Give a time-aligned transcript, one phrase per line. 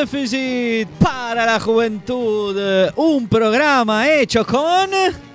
[0.00, 2.56] Déficit para la Juventud.
[2.96, 4.88] Un programa hecho con...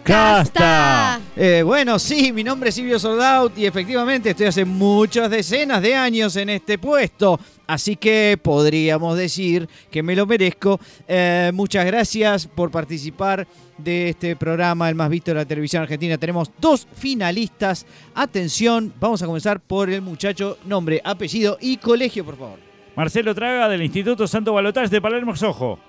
[0.04, 1.22] ¡Casta!
[1.36, 5.94] Eh, bueno, sí, mi nombre es Silvio Soldaut y efectivamente estoy hace muchas decenas de
[5.94, 7.40] años en este puesto.
[7.68, 10.80] Así que podríamos decir que me lo merezco.
[11.08, 16.18] Eh, muchas gracias por participar de este programa, el más visto de la televisión argentina.
[16.18, 17.86] Tenemos dos finalistas.
[18.16, 22.75] Atención, vamos a comenzar por el muchacho, nombre, apellido y colegio, por favor.
[22.96, 25.80] Marcelo Traga del Instituto Santo Balotage de Palermo Sojo.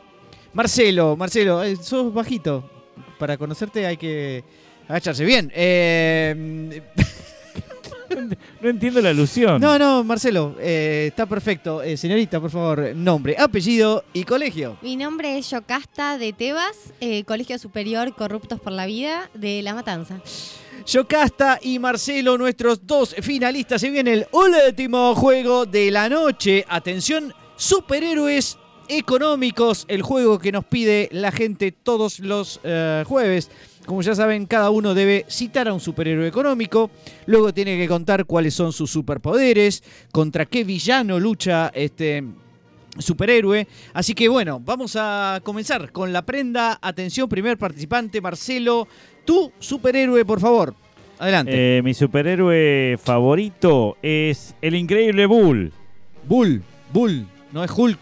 [0.53, 2.69] Marcelo, Marcelo, eh, sos bajito.
[3.19, 4.43] Para conocerte hay que
[4.89, 5.53] agacharse bien.
[5.55, 6.83] Eh,
[8.61, 9.61] No entiendo la alusión.
[9.61, 11.83] no, no, Marcelo, eh, está perfecto.
[11.83, 14.77] Eh, señorita, por favor, nombre, apellido y colegio.
[14.81, 19.75] Mi nombre es Yocasta de Tebas, eh, Colegio Superior Corruptos por la Vida de La
[19.75, 20.21] Matanza.
[20.85, 23.81] Yocasta y Marcelo, nuestros dos finalistas.
[23.81, 26.65] Se viene el último juego de la noche.
[26.69, 33.51] Atención, superhéroes económicos, el juego que nos pide la gente todos los eh, jueves.
[33.87, 36.91] Como ya saben, cada uno debe citar a un superhéroe económico,
[37.27, 42.25] luego tiene que contar cuáles son sus superpoderes, contra qué villano lucha este
[42.99, 43.69] superhéroe.
[43.93, 46.79] Así que bueno, vamos a comenzar con la prenda.
[46.83, 48.89] Atención, primer participante, Marcelo,
[49.27, 50.75] tu superhéroe, por favor.
[51.19, 51.79] Adelante.
[51.79, 55.73] Eh, mi superhéroe favorito es el increíble Bull.
[56.29, 57.99] Bull, Bull, no es Hulk.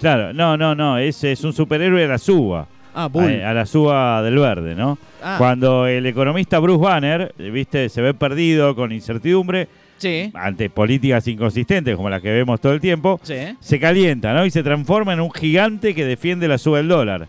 [0.00, 2.66] Claro, no, no, no, es, es un superhéroe de la suba.
[2.94, 3.40] Ah, Bull.
[3.42, 4.98] A, a la suba del verde, ¿no?
[5.22, 10.70] Ah, Cuando el economista Bruce Banner, eh, viste, se ve perdido con incertidumbre sí, ante
[10.70, 13.56] políticas inconsistentes como las que vemos todo el tiempo, sí.
[13.60, 14.46] se calienta, ¿no?
[14.46, 17.28] Y se transforma en un gigante que defiende la suba del dólar.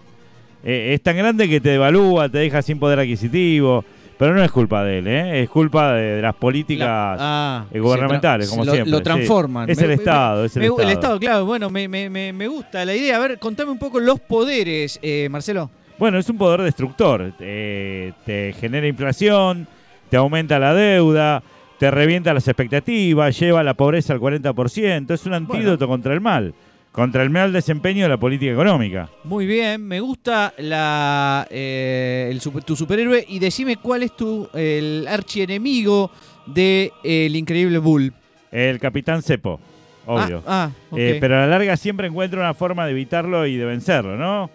[0.64, 3.84] Eh, es tan grande que te devalúa, te deja sin poder adquisitivo,
[4.18, 5.42] pero no es culpa de él, ¿eh?
[5.44, 8.92] Es culpa de, de las políticas Ah, eh, gubernamentales, como lo, siempre.
[8.92, 9.04] Lo sí.
[9.04, 9.70] transforman.
[9.70, 10.84] Es Me- el me- Estado, es el me- Estado.
[10.88, 11.46] El Estado, claro.
[11.46, 13.16] Bueno, me, me- me- gusta la idea.
[13.16, 15.72] A ver, contame un poco los poderes, eh, Marcelo.
[15.98, 17.34] Bueno, es un poder destructor.
[17.40, 19.68] Eh, te genera inflación,
[20.10, 21.42] te aumenta la deuda,
[21.80, 25.14] te revienta las expectativas, lleva la pobreza al 40%.
[25.16, 26.54] Es un antídoto contra el mal,
[26.92, 29.10] contra el mal desempeño de la política económica.
[29.24, 35.08] Muy bien, me gusta la, eh, el tu superhéroe y decime cuál es tu el
[35.08, 36.12] archienemigo
[36.46, 38.14] de eh, el increíble Bull.
[38.52, 39.60] El capitán Cepo,
[40.06, 40.44] obvio.
[40.46, 40.98] Ah, ah, ok.
[40.98, 44.50] Eh, pero a la larga siempre encuentra una forma de evitarlo y de vencerlo, ¿no?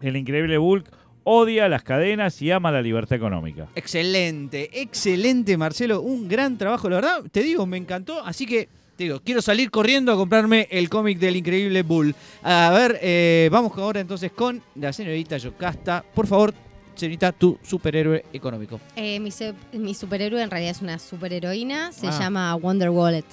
[0.00, 0.86] El increíble Bulk
[1.24, 3.68] odia las cadenas y ama la libertad económica.
[3.74, 6.02] Excelente, excelente, Marcelo.
[6.02, 7.22] Un gran trabajo, la verdad.
[7.32, 8.22] Te digo, me encantó.
[8.22, 8.68] Así que,
[8.98, 12.14] digo, quiero salir corriendo a comprarme el cómic del increíble Bull.
[12.42, 16.04] A ver, eh, vamos ahora entonces con la señorita Yocasta.
[16.14, 16.54] Por favor,
[16.94, 18.80] señorita, tu superhéroe económico.
[18.96, 22.18] Eh, mi, superhéroe en realidad es una superheroína, se Ah.
[22.18, 23.24] llama Wonder Wallet.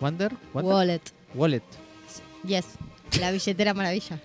[0.00, 0.32] Wonder?
[0.52, 0.72] Wonder?
[0.72, 1.02] Wallet,
[1.34, 1.62] Wallet.
[2.46, 2.66] yes,
[3.20, 4.20] la billetera maravilla.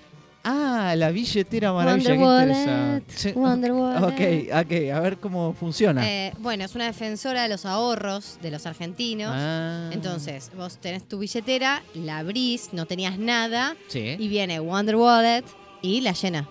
[0.49, 3.33] Ah, la billetera maravilla, Wonder Wallet.
[3.35, 4.49] Wonder Wallet.
[4.53, 6.07] Ok, ok, a ver cómo funciona.
[6.07, 9.31] Eh, bueno, es una defensora de los ahorros de los argentinos.
[9.35, 9.89] Ah.
[9.91, 14.15] Entonces, vos tenés tu billetera, la abrís, no tenías nada, Sí.
[14.17, 15.43] y viene Wonder Wallet
[15.81, 16.47] y la llena.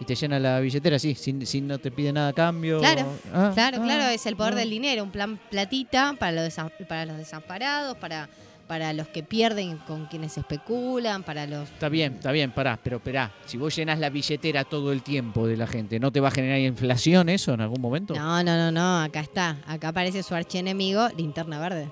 [0.00, 2.80] Y te llena la billetera, sí, sin, sin no te pide nada a cambio.
[2.80, 6.44] Claro, Ah, Claro, ah, claro, es el poder del dinero, un plan platita para los,
[6.44, 8.28] desa- para los desamparados, para,
[8.68, 11.68] para los que pierden con quienes especulan, para los...
[11.70, 13.32] Está bien, está bien, pará, pero esperá.
[13.46, 16.30] Si vos llenas la billetera todo el tiempo de la gente, ¿no te va a
[16.30, 18.14] generar inflación eso en algún momento?
[18.14, 19.56] No, no, no, no, acá está.
[19.66, 21.88] Acá aparece su archienemigo, linterna verde.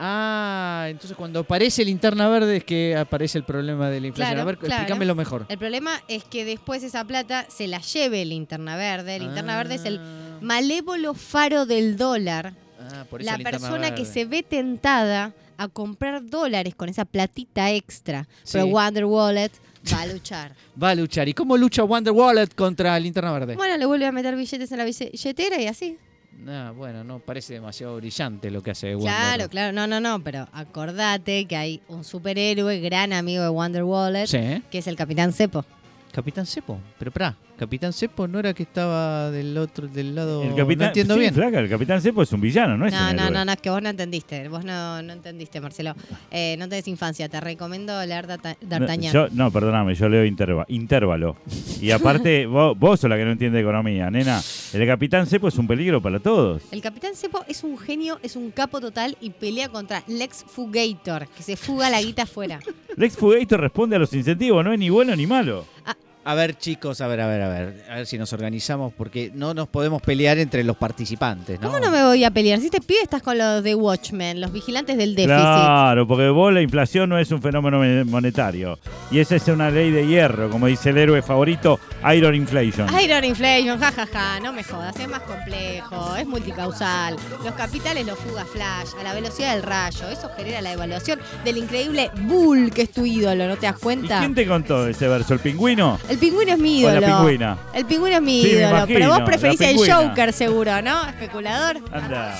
[0.00, 4.34] Ah, entonces cuando aparece linterna verde es que aparece el problema de la inflación.
[4.34, 4.74] Claro, a ver, claro.
[4.74, 5.46] explícamelo mejor.
[5.48, 9.18] El problema es que después esa plata se la lleve linterna verde.
[9.18, 12.52] Linterna verde es el Ah, malévolo faro del dólar.
[12.80, 17.70] ah, por eso La persona que se ve tentada a comprar dólares con esa platita
[17.72, 18.26] extra.
[18.44, 18.52] Sí.
[18.54, 19.50] Pero Wonder Wallet
[19.92, 20.54] va a luchar.
[20.82, 21.28] Va a luchar.
[21.28, 23.56] ¿Y cómo lucha Wonder Wallet contra linterna verde?
[23.56, 25.98] bueno, le vuelve a meter billetes en la billetera y así.
[26.46, 29.12] Ah, bueno, no parece demasiado brillante lo que hace Wonder.
[29.12, 33.82] Claro, claro, no, no, no, pero acordate que hay un superhéroe, gran amigo de Wonder
[33.82, 35.64] Wallet, Sí, que es el Capitán Cepo.
[36.12, 36.80] Capitán Cepo.
[36.98, 40.42] Pero pará, Capitán Cepo no era que estaba del otro, del lado.
[40.42, 41.34] El capitán, no entiendo sí, bien.
[41.34, 43.68] flaca, el capitán Cepo es un villano, no es No, no, no, no, es que
[43.70, 45.94] vos no entendiste, vos no, no entendiste, Marcelo.
[46.30, 49.12] Eh, no tenés infancia, te recomiendo leer D'Arta- No, D'Artagnan.
[49.12, 51.36] yo- no, perdóname, yo leo interva- intervalo.
[51.80, 54.40] Y aparte, vos, vos sos la que no entiende economía, nena.
[54.72, 56.62] El capitán Cepo es un peligro para todos.
[56.70, 61.26] El Capitán Cepo es un genio, es un capo total y pelea contra Lex Fugator,
[61.28, 62.60] que se fuga la guita afuera.
[62.96, 65.64] Lex Fugator responde a los incentivos, no es ni bueno ni malo.
[66.28, 67.84] A ver, chicos, a ver, a ver, a ver.
[67.90, 71.68] A ver si nos organizamos porque no nos podemos pelear entre los participantes, ¿no?
[71.68, 72.58] ¿Cómo no me voy a pelear?
[72.60, 75.40] Si este pibe estás con los de Watchmen, los vigilantes del déficit.
[75.40, 78.78] Claro, porque vos la inflación no es un fenómeno me- monetario.
[79.10, 81.80] Y esa es una ley de hierro, como dice el héroe favorito,
[82.14, 82.88] Iron Inflation.
[83.02, 87.16] Iron Inflation, jajaja, no me jodas, es más complejo, es multicausal.
[87.42, 90.06] Los capitales los fuga Flash a la velocidad del rayo.
[90.10, 93.82] Eso genera la evaluación del increíble Bull, que es tu ídolo, ¿no te das ¿Y
[93.82, 94.18] cuenta?
[94.18, 95.32] quién te contó ese verso?
[95.32, 95.98] ¿El pingüino?
[96.10, 97.00] El pingüino es mi ¿O ídolo.
[97.00, 97.58] la pingüina?
[97.72, 99.76] El pingüino es mi Sí, me ídolo, imagino, pero vos preferís el.
[99.92, 101.04] Joker seguro, ¿no?
[101.08, 101.76] Especulador.
[101.92, 102.34] Anda.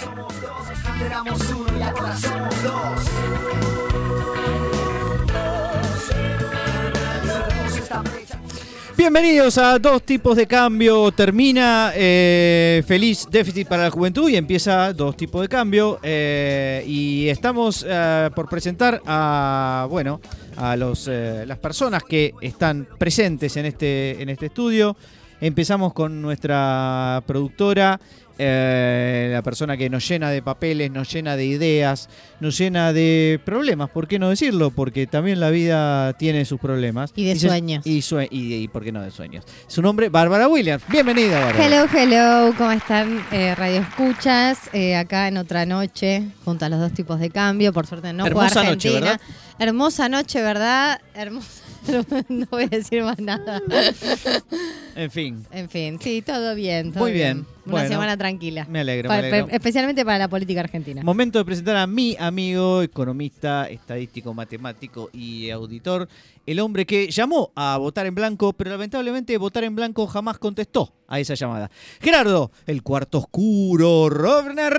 [8.99, 11.13] Bienvenidos a Dos Tipos de Cambio.
[11.13, 16.01] Termina eh, Feliz Déficit para la Juventud y empieza Dos Tipos de Cambio.
[16.03, 20.21] eh, y estamos eh, por presentar a, bueno,
[20.57, 24.97] a los, las personas que están presentes en este, en este estudio.
[25.41, 28.01] Empezamos con nuestra productora,
[28.41, 32.09] eh, la persona que nos llena de papeles, nos llena de ideas,
[32.41, 34.71] nos llena de problemas, ¿por qué no decirlo?
[34.71, 37.13] Porque también la vida tiene sus problemas.
[37.17, 37.87] Y de sueños.
[37.87, 39.45] Y, sue- y, y ¿por qué no de sueños?
[39.67, 40.83] Su nombre, Bárbara Williams.
[40.89, 41.67] Bienvenida, Bárbara.
[41.67, 44.59] Hello, hello, ¿cómo están eh, Radio Escuchas?
[44.73, 48.25] Eh, acá en otra noche, junto a los dos tipos de cambio, por suerte no
[48.27, 49.01] Hermosa noche, Argentina.
[49.01, 49.21] ¿verdad?
[49.61, 51.01] Hermosa noche, ¿verdad?
[51.15, 51.58] Hermosa.
[52.29, 53.61] no voy a decir más nada.
[54.97, 56.93] En fin, En fin, sí, todo bien.
[56.93, 57.47] todo Muy bien.
[57.65, 58.67] Una Bueno, semana tranquila.
[58.69, 59.47] me alegro, me alegro.
[59.47, 61.03] pe- especialmente para la política argentina.
[61.03, 66.09] Momento de presentar a mi amigo, economista, estadístico, matemático y auditor,
[66.47, 70.93] el hombre que llamó a votar en blanco, pero lamentablemente votar en blanco jamás contestó
[71.07, 71.71] a esa llamada.
[72.01, 74.73] Gerardo, el cuarto oscuro, Rovner.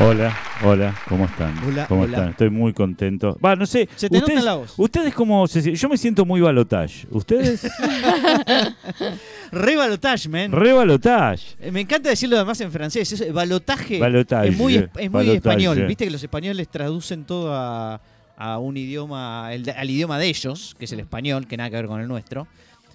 [0.00, 1.56] Hola, hola, ¿cómo están?
[1.64, 2.16] Hola, ¿Cómo hola.
[2.16, 2.30] están?
[2.30, 3.38] Estoy muy contento.
[3.44, 3.88] Va, no sé.
[3.94, 4.74] Se te ustedes, la voz.
[4.76, 5.14] ¿Ustedes
[5.48, 7.06] se sie- Yo me siento muy balotage.
[7.10, 7.62] ¿Ustedes?
[9.52, 10.50] Re balotage, man.
[10.52, 11.54] Re balotage.
[11.60, 13.12] Eh, Me encanta decirlo además en francés.
[13.12, 15.36] Es, balotaje Balotage, es muy, eh, es muy balotage.
[15.36, 15.86] español.
[15.86, 18.00] Viste que los españoles traducen todo a,
[18.36, 21.76] a un idioma, el al idioma de ellos, que es el español, que nada que
[21.76, 22.48] ver con el nuestro.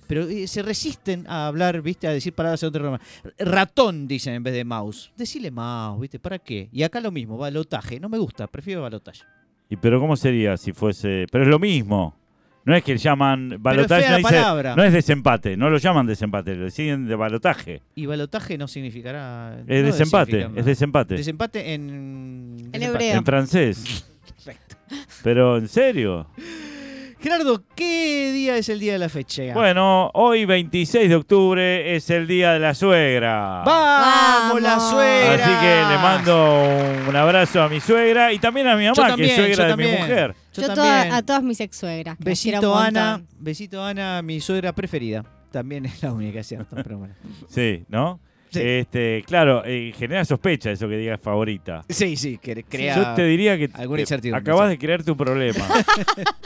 [0.10, 3.00] Pero eh, se resisten a hablar, viste, a decir palabras de otro idioma.
[3.38, 5.12] Ratón dicen en vez de mouse.
[5.16, 6.68] Decile mouse, viste, ¿para qué?
[6.72, 8.00] Y acá lo mismo, balotaje.
[8.00, 9.22] No me gusta, prefiero balotaje.
[9.70, 11.28] ¿Y pero cómo sería si fuese.?
[11.32, 12.18] Pero es lo mismo.
[12.66, 14.76] No es que llaman balotaje, fea no, la dice- palabra.
[14.76, 17.84] no es desempate, no lo llaman desempate, lo siguen de balotaje.
[17.94, 19.60] Y balotaje no significará.
[19.68, 21.16] Es no desempate, es desempate.
[21.18, 22.56] Desempate en.
[22.72, 22.86] desempate.
[22.86, 23.18] hebreo.
[23.20, 24.10] En francés.
[24.44, 24.76] Perfecto.
[25.22, 26.26] Pero en serio.
[27.21, 29.54] Gerardo, ¿qué día es el día de la fecha?
[29.54, 33.62] Bueno, hoy 26 de octubre es el día de la suegra.
[33.66, 35.33] ¡Vamos, la suegra!
[35.33, 39.25] Así que le mando un abrazo a mi suegra y también a mi mamá, que
[39.25, 39.92] es suegra de también.
[39.95, 40.33] mi mujer.
[40.54, 40.86] Yo, Yo también.
[41.10, 42.16] toda- a todas mis ex suegras.
[42.19, 45.25] besito Ana, besito Ana, mi suegra preferida.
[45.51, 47.16] También es la única, cierto, pero bueno.
[47.50, 48.21] Sí, ¿no?
[48.51, 48.60] Sí.
[48.63, 51.84] Este, claro, eh, genera sospecha eso que digas favorita.
[51.88, 52.96] Sí, sí, que crea.
[52.96, 54.72] Yo te diría que alguna incertidumbre, acabas sí.
[54.72, 55.68] de crear tu problema.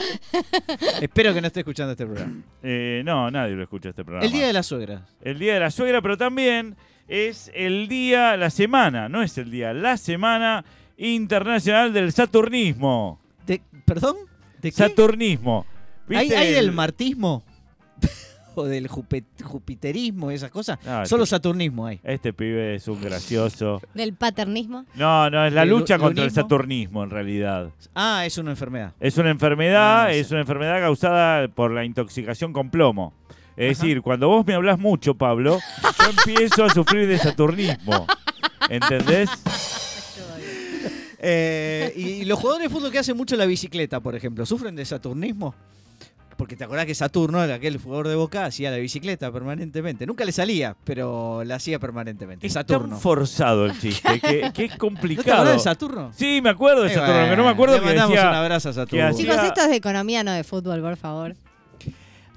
[1.00, 2.42] Espero que no esté escuchando este programa.
[2.62, 4.26] Eh, no, nadie lo escucha este programa.
[4.26, 5.06] El día de la suegra.
[5.22, 6.76] El día de la suegra, pero también
[7.08, 10.64] es el día, la semana, no es el día, la semana
[10.96, 13.20] internacional del saturnismo.
[13.46, 14.16] De, ¿Perdón?
[14.60, 14.76] ¿De qué?
[14.76, 15.66] Saturnismo.
[16.08, 17.44] ¿Hay, ¿Viste hay el- del martismo?
[18.56, 20.78] ¿O del jupiterismo y esas cosas?
[21.08, 22.00] Solo este- saturnismo hay.
[22.04, 23.80] Este pibe es un gracioso.
[23.94, 24.84] Del paternismo.
[24.94, 27.70] No, no, es la ¿El lucha lu- contra el saturnismo en realidad.
[27.94, 28.92] Ah, es una enfermedad.
[29.00, 33.12] Es una enfermedad, Ah, es una enfermedad causada por la intoxicación con plomo.
[33.56, 33.86] Es Ajá.
[33.86, 38.06] decir, cuando vos me hablas mucho, Pablo, yo empiezo a sufrir de saturnismo.
[38.68, 39.30] ¿Entendés?
[41.26, 44.76] Eh, y, y los jugadores de fútbol que hacen mucho la bicicleta, por ejemplo, ¿sufren
[44.76, 45.54] de saturnismo?
[46.36, 50.06] Porque te acordás que Saturno, aquel jugador de Boca, hacía la bicicleta permanentemente.
[50.06, 52.46] Nunca le salía, pero la hacía permanentemente.
[52.46, 52.88] Es Saturno.
[52.90, 55.32] tan forzado el chiste, que, que es ¿No te complicado.
[55.36, 56.10] acordás de Saturno?
[56.14, 58.28] Sí, me acuerdo de Saturno, que no me acuerdo le que mandamos decía...
[58.30, 59.06] un abrazo a Saturno.
[59.06, 61.34] hacía- Chicos, esto es de economía, no de fútbol, por favor.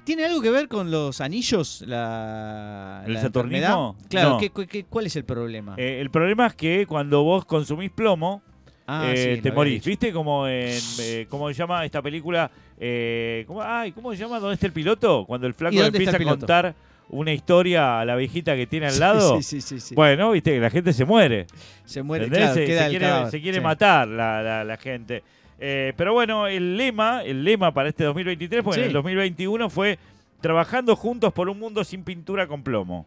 [0.04, 1.82] ¿Tiene algo que ver con los anillos?
[1.86, 3.66] La, ¿El la saturnismo?
[3.98, 4.08] enfermedad?
[4.08, 4.38] Claro, No.
[4.38, 5.74] ¿qué- qué- qué- cuál es el problema?
[5.76, 8.42] Eh, el problema es que cuando vos consumís plomo,
[8.90, 9.84] Ah, eh, sí, te morís.
[9.84, 10.78] ¿Viste como en.
[11.00, 12.50] eh, ¿Cómo se llama esta película?
[12.80, 14.38] Eh, ¿cómo, ay, ¿Cómo se llama?
[14.38, 15.24] ¿Dónde está el piloto?
[15.26, 16.74] Cuando el flaco ¿Y le dónde está empieza a el contar
[17.10, 19.40] una historia a la viejita que tiene al lado.
[19.42, 19.94] Sí, sí, sí.
[19.94, 21.46] Bueno, viste que la gente se muere.
[21.84, 25.22] se muere, claro, se, queda se el quiere, se matar la, la- la gente.
[25.58, 29.98] Eh, pero bueno, el lema, el lema para este 2023, porque en el 2021 fue
[30.40, 33.06] trabajando juntos por un mundo sin pintura con plomo.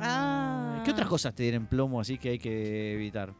[0.00, 0.82] Ah.
[0.84, 3.30] ¿Qué otras cosas te tienen plomo así que hay que evitar?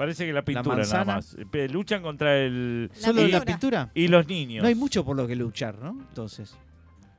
[0.00, 1.36] Parece que la pintura nada más.
[1.70, 2.88] Luchan contra el...
[2.88, 3.44] La ¿Solo la pintura.
[3.44, 3.90] pintura?
[3.92, 4.62] Y los niños.
[4.62, 5.90] No hay mucho por lo que luchar, ¿no?
[5.90, 6.56] Entonces.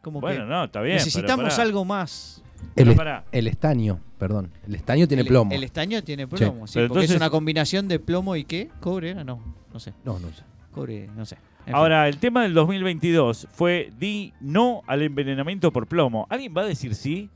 [0.01, 0.95] Como Bueno, que no, está bien.
[0.95, 1.61] pero necesitamos pará.
[1.61, 2.41] algo más.
[2.59, 3.23] El, Pero est- pará.
[3.31, 4.49] el estaño, perdón.
[4.65, 5.51] El estaño tiene el, plomo.
[5.51, 8.71] El estaño tiene plomo, sí, Pero porque es una combinación de plomo y qué?
[8.79, 9.23] ¿Cobre era?
[9.23, 9.39] No,
[9.71, 9.93] no sé.
[10.03, 10.41] No, no sé.
[10.71, 11.35] Cobre, no sé.
[11.59, 11.75] En fin.
[11.75, 16.25] Ahora, el tema del 2022 fue di no al envenenamiento por plomo.
[16.31, 17.29] ¿Alguien va a decir sí?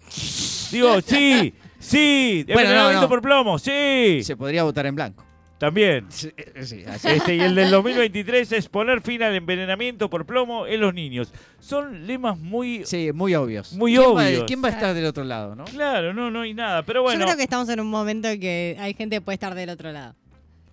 [0.71, 3.09] Digo, sí, sí, Bueno, no, envenenamiento no.
[3.09, 4.21] por plomo, sí.
[4.23, 5.23] se podría votar en blanco.
[5.57, 6.05] También.
[6.09, 6.31] Sí,
[6.63, 7.07] sí, así.
[7.07, 11.31] Este, y el del 2023 es poner fin al envenenamiento por plomo en los niños.
[11.59, 12.83] Son lemas muy...
[12.85, 13.71] Sí, muy obvios.
[13.73, 14.41] Muy ¿Quién obvios.
[14.41, 15.63] Va, ¿Quién va a estar del otro lado, no?
[15.65, 16.83] Claro, no, no hay nada.
[16.83, 19.35] Pero bueno, Yo creo que estamos en un momento en que hay gente que puede
[19.35, 20.13] estar del otro lado.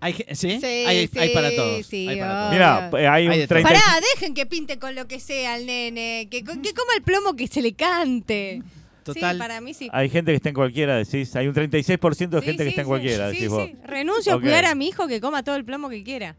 [0.01, 0.59] Hay, ge- ¿sí?
[0.61, 1.87] Sí, hay, sí, hay para todos.
[1.87, 3.61] sí, hay para mira, eh, hay un de todo.
[3.61, 6.27] 30 Pará, dejen que pinte con lo que sea al nene.
[6.29, 8.63] Que, que coma el plomo que se le cante.
[9.03, 9.35] Total.
[9.35, 9.89] Sí, para mí sí.
[9.93, 11.35] Hay gente que está en cualquiera, decís.
[11.37, 13.69] Hay un 36% de Sí, gente que está en cualquiera, decís vos.
[13.85, 16.37] Renuncio a cuidar a mi hijo que coma todo el plomo que quiera.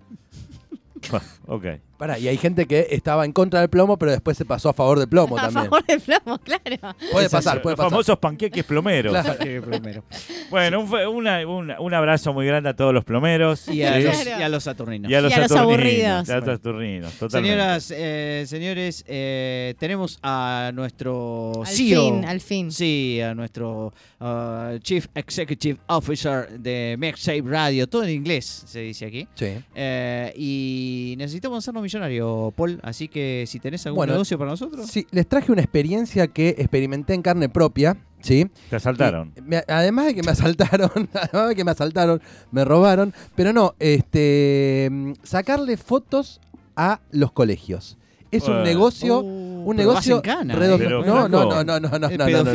[1.48, 1.66] ok.
[2.04, 4.74] Pará, y hay gente que estaba en contra del plomo, pero después se pasó a
[4.74, 5.64] favor del plomo a también.
[5.70, 6.96] favor del plomo, claro.
[7.14, 7.92] Puede pasar, puede Los pasar.
[7.92, 9.14] famosos panqueques plomeros.
[9.14, 9.38] Claro.
[9.42, 10.04] Sí, primero.
[10.50, 13.70] Bueno, un, fe- una- una- un abrazo muy grande a todos los plomeros.
[13.70, 14.04] Y a, Sí.
[14.04, 15.10] los, y a los saturninos.
[15.10, 16.28] Y a los, Y a los saturninos, aburridos.
[16.28, 17.56] y a los saturninos, totalmente.
[17.56, 22.04] Señoras, eh, señores, eh, tenemos a nuestro Al CEO.
[22.04, 22.70] fin, al fin.
[22.70, 29.06] Sí, a nuestro uh, Chief Executive Officer de MaxSafe Radio, todo en inglés se dice
[29.06, 29.26] aquí.
[29.36, 29.54] Sí.
[29.74, 34.88] Eh, y necesitamos hacernos millonarios, Paul, así que si tenés algún Bueno, negocio para nosotros.
[34.88, 38.50] Sí, les traje una experiencia que experimenté en carne propia, ¿sí?
[38.70, 39.34] Te asaltaron.
[39.42, 42.22] Me- además de que me asaltaron, además de que me asaltaron,
[42.52, 46.40] me robaron, pero no, este, sacarle fotos
[46.76, 47.98] a los colegios.
[48.32, 48.64] Es un Bueno.
[48.66, 51.06] negocio, Uh, un negocio redondo- eh.
[51.06, 52.54] No, no, no, no, no, no, no, es no, no, no.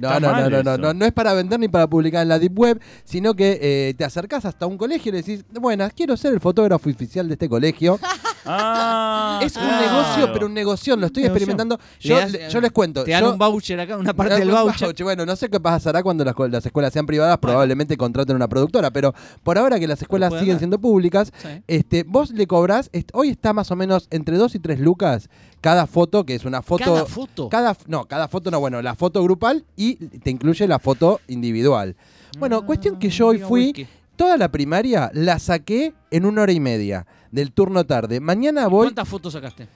[0.00, 0.78] No, no, no, mal no, no, eso.
[0.78, 3.94] no, no es para vender ni para publicar en la Deep Web, sino que eh,
[3.96, 7.34] te acercás hasta un colegio y le decís, buenas, quiero ser el fotógrafo oficial de
[7.34, 8.00] este colegio.
[8.48, 11.36] Ah, es un negocio, pero un negocio, lo estoy Negocio.
[11.36, 11.78] experimentando.
[12.00, 13.04] Yo, das- le- yo les cuento.
[13.04, 14.88] Te dan yo- un voucher acá, una parte Ah, del voucher.
[14.88, 15.04] voucher.
[15.04, 19.14] Bueno, no sé qué pasará cuando las, escuelas sean privadas, probablemente contraten una productora, pero
[19.42, 20.58] por ahora que las escuelas siguen dar.
[20.58, 21.48] siendo públicas, Sí.
[21.66, 25.28] este, vos le cobrás, est- hoy está más o menos entre 2 y 3 lucas
[25.60, 26.84] cada foto, que es una foto...
[26.84, 27.48] Cada foto.
[27.48, 31.96] cada no, cada foto no, bueno, la foto grupal y te incluye la foto individual.
[32.38, 33.86] Bueno, cuestión que yo hoy fui, whisky.
[34.14, 38.18] toda la primaria la saqué en una hora y media del turno tarde.
[38.18, 39.68] Mañana voy, ¿Cuántas fotos sacaste?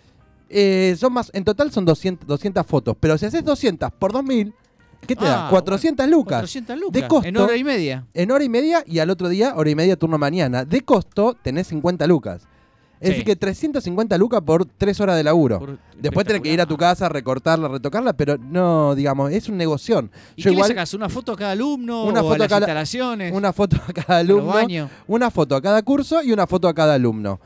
[0.49, 4.53] eh, son más, en total son 200, 200 fotos, pero si haces 200 por 2000,
[5.07, 5.47] ¿qué te da?
[5.47, 6.39] Ah, 400 lucas.
[6.41, 7.03] 400 lucas.
[7.03, 7.29] De costo.
[7.29, 8.07] En hora y media.
[8.15, 10.65] En hora y media y al otro día, hora y media, turno mañana.
[10.65, 12.49] De costo, tenés 50 lucas.
[13.01, 13.13] Es Sí.
[13.13, 15.59] decir, que 350 lucas por 3 horas de laburo.
[15.59, 19.57] Por- Después tenés que ir a tu casa, recortarla, retocarla, pero no, digamos, es un
[19.57, 20.11] negoción.
[20.37, 20.93] ¿Y Yo qué le igual, sacas?
[20.95, 22.05] ¿Una foto a cada alumno?
[22.05, 23.33] Una o foto a las cada- instalaciones?
[23.35, 26.95] una foto a cada alumno, una foto a cada curso y una foto a cada
[26.95, 27.41] alumno.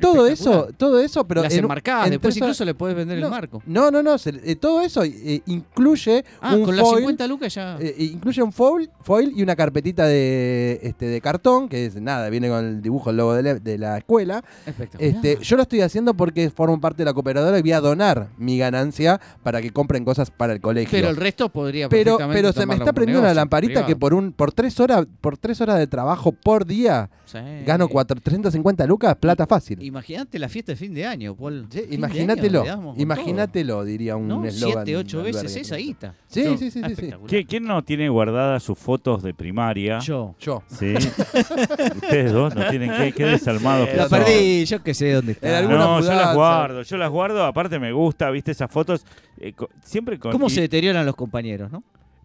[0.00, 2.06] Todo eso, todo eso, pero las en enmarcadas.
[2.06, 3.62] en Después tres horas- incluso le puedes vender no, el marco.
[3.66, 7.26] No, no, no, se- eh, todo eso eh, incluye Ah, un con las foil, 50
[7.26, 7.76] lucas ya.
[7.80, 12.28] eh, incluye un foil, foil y una carpetita de este de cartón, que es nada,
[12.30, 14.42] viene con el dibujo, el logo de la, de la escuela.
[14.66, 15.14] Espectacular.
[15.14, 18.28] Este, yo lo estoy haciendo porque formo parte de la cooperadora y voy a donar
[18.38, 20.90] mi ganancia para que compren cosas para el colegio.
[20.90, 23.86] pero el resto podría pero, pero se me está prendiendo una negocio lamparita privado.
[23.86, 27.38] que por un por tres horas por tres horas de trabajo por día Sí.
[27.66, 29.82] gano cuatro- 350 lucas plata fácil.
[29.86, 31.66] Imagínate la fiesta de fin de año, Paul.
[31.70, 32.64] Sí, imagínatelo,
[32.96, 34.44] imagínatelo, diría un ¿No?
[34.44, 34.84] eslogan.
[34.84, 36.14] Siete, ocho veces esa guita.
[36.26, 36.92] Sí, Yo- sí, sí, sí, sí.
[36.92, 37.30] espectacular.
[37.34, 39.98] ¿Qui- ¿Quién no tiene guardadas sus fotos de primaria?
[40.00, 40.34] Yo.
[40.40, 40.62] Yo.
[40.68, 40.94] Sí.
[41.96, 44.18] Ustedes dos no tienen desalmados que La son.
[44.20, 45.62] perdí, yo que sé dónde está.
[45.62, 46.34] No, yo las mudanza.
[46.34, 49.04] guardo, yo las guardo, aparte me gusta, viste esas fotos,
[49.38, 50.32] eh, co- siempre con...
[50.32, 51.82] ¿Cómo y- se deterioran los compañeros, no?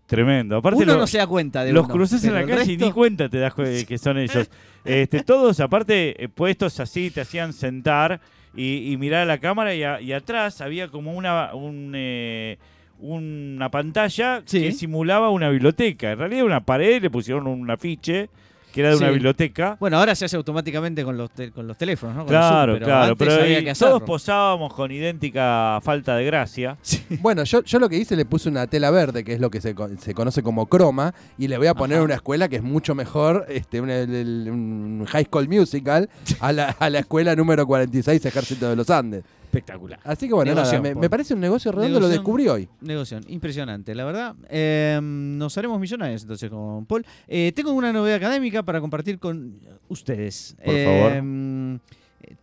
[0.08, 2.74] Tremendo, aparte Uno lo- no se da cuenta de los uno, cruzas en la calle
[2.74, 4.50] y ni cuenta te das cu- que son ellos.
[4.84, 8.20] Este, todos, aparte, eh, puestos así, te hacían sentar
[8.55, 12.58] y, y mirar a la cámara y, a- y atrás había como una, un, eh,
[13.00, 14.60] una pantalla Sí.
[14.62, 16.12] que simulaba una biblioteca.
[16.12, 18.29] En realidad era una pared, le pusieron un afiche
[18.74, 19.78] que era de una biblioteca.
[19.80, 22.25] Bueno, ahora se hace automáticamente con los, te- con los teléfonos, ¿no?
[22.25, 26.16] Con el Claro, Zoom, pero claro, antes pero había que todos posábamos con idéntica falta
[26.16, 26.78] de gracia.
[27.20, 29.60] Bueno, yo, yo lo que hice le puse una tela verde, que es lo que
[29.60, 32.06] se, se conoce como croma, y le voy a poner Ajá.
[32.06, 36.10] una escuela que es mucho mejor, este, un, el- el- un High School Musical,
[36.40, 39.24] a la, a la escuela número 46 Ejército de los Andes.
[39.51, 40.00] Espectacular.
[40.05, 42.70] Así que bueno, Negoción, nada, me, parece un negocio redondo, lo descubrí hoy.
[42.79, 44.36] Negocio, impresionante, la verdad.
[44.50, 47.05] Eh, nos haremos millonarios entonces con Paul.
[47.27, 50.55] Eh, tengo una novedad académica para compartir con ustedes.
[50.63, 51.77] Por Eh,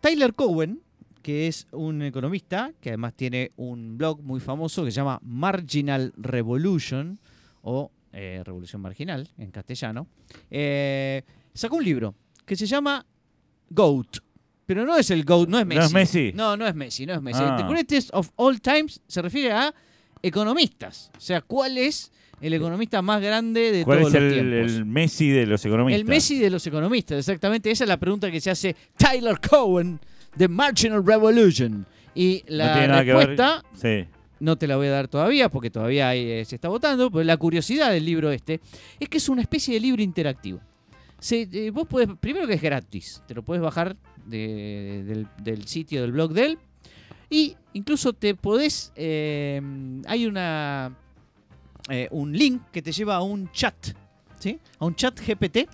[0.00, 0.82] Tyler Cowen,
[1.22, 6.12] que es un economista, que además tiene un blog muy famoso que se llama Marginal
[6.18, 7.18] Revolution,
[7.62, 10.06] o eh, Revolución Marginal en castellano,
[10.50, 11.22] eh,
[11.54, 13.04] sacó un libro que se llama
[13.70, 14.18] GOAT,
[14.68, 15.78] Pero no es el GOAT, no es Messi.
[15.80, 16.32] ¿No es Messi?
[16.34, 17.40] No, no es Messi, no es Messi.
[17.42, 17.56] Ah.
[17.56, 19.74] The greatest of all times se refiere a
[20.22, 21.10] economistas.
[21.16, 24.72] O sea, ¿cuál es el economista más grande de ¿Cuál todos es los el, tiempos?
[24.72, 26.00] el Messi de los economistas?
[26.00, 27.70] El Messi de los economistas, exactamente.
[27.70, 29.98] Esa es la pregunta que se hace Tyler Cohen
[30.36, 31.86] de Marginal Revolution.
[32.14, 34.04] Y la respuesta Sí.
[34.40, 37.24] no te la voy a dar todavía porque todavía hay, eh, se está votando, pero
[37.24, 38.60] la curiosidad del libro este
[39.00, 40.60] es que es una especie de libro interactivo.
[41.20, 43.96] Se- eh, vos podés, primero que es gratis, te lo puedes bajar
[44.28, 46.58] de- del, del sitio del blog de él
[47.30, 49.60] y incluso te podés, eh,
[50.06, 50.96] hay una
[51.90, 53.74] eh, un link que te lleva a un chat,
[54.38, 54.58] ¿sí?
[54.78, 55.68] A un chat GPT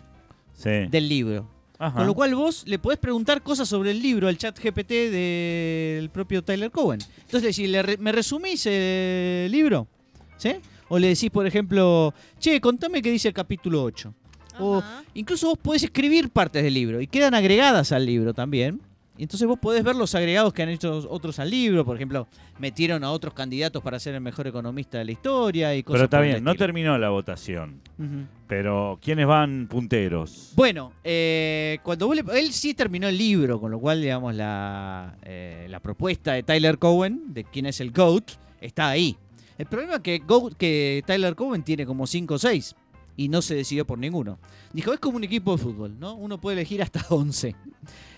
[0.55, 0.71] Sí.
[0.89, 1.51] del libro.
[1.77, 1.97] Ajá.
[1.99, 6.09] Con lo cual vos le podés preguntar cosas sobre el libro al chat GPT del
[6.11, 7.01] propio Tyler Cohen.
[7.25, 9.89] Entonces le decís, ¿le ¿me resumís el libro?
[10.37, 10.53] ¿Sí?
[10.89, 14.15] O le decís, por ejemplo, che, contame qué dice el capítulo 8.
[14.59, 14.83] O
[15.15, 18.81] incluso vos podés escribir partes del libro y quedan agregadas al libro también.
[19.17, 21.85] Y entonces vos podés ver los agregados que han hecho otros al libro.
[21.85, 22.27] Por ejemplo,
[22.59, 26.05] metieron a otros candidatos para ser el mejor economista de la historia y cosas Pero
[26.07, 27.81] está bien, no terminó la votación.
[28.49, 30.53] Pero ¿quiénes van punteros?
[30.57, 35.17] Bueno, eh, cuando vos le- él sí terminó el libro, con lo cual, digamos, la,
[35.23, 39.17] eh, la propuesta de Tyler Cohen, de quién es el GOAT, está ahí.
[39.57, 42.75] El problema es que, Goat- que Tyler Cohen tiene como 5 o 6
[43.16, 44.38] y no se decidió por ninguno.
[44.73, 46.14] Dijo, es como un equipo de fútbol, ¿no?
[46.14, 47.54] Uno puede elegir hasta 11.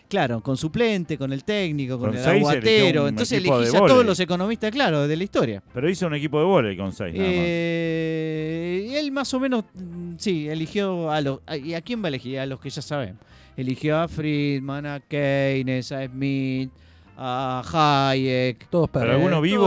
[0.09, 3.03] Claro, con suplente, con el técnico, con, Con el aguatero.
[3.03, 5.63] un Entonces elegís a todos los economistas, claro, de la historia.
[5.75, 7.37] Pero hizo un equipo de vóley con seis nada más.
[7.39, 11.41] Eh, y él más o menos, mm, sí, eligió a los...
[11.63, 12.39] ¿Y a quién va a elegir?
[12.39, 13.21] A los que ya sabemos.
[13.57, 16.71] Eligió a Friedman, a Keynes, a Smith,
[17.17, 18.69] a Hayek.
[18.69, 19.15] Todos ¿Pero perros.
[19.17, 19.67] alguno todo vivo?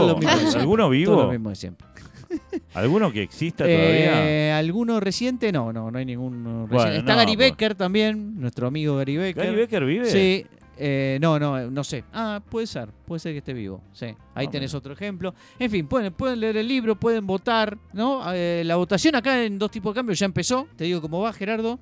[0.56, 1.22] ¿Alguno Todo vivo?
[1.24, 1.86] lo mismo de siempre.
[2.74, 4.28] ¿Alguno que exista todavía?
[4.28, 5.50] Eh, ¿Alguno reciente?
[5.52, 6.98] No, no, no hay ninguno Bueno, reciente.
[6.98, 7.50] Está no, Gary pues.
[7.50, 9.44] Becker también, nuestro amigo Gary Becker.
[9.44, 10.06] ¿Gary Becker vive?
[10.06, 10.46] Sí.
[10.78, 12.04] eh, no, no, no sé.
[12.12, 13.82] Ah, puede ser, puede ser que esté vivo.
[13.92, 15.34] Sí, ahí Ah, tenés otro ejemplo.
[15.58, 18.22] En fin, pueden, pueden leer el libro, pueden votar, ¿no?
[18.32, 20.68] Eh, la votación acá en dos tipos de cambio ya empezó.
[20.76, 21.78] Te digo cómo va, Gerardo.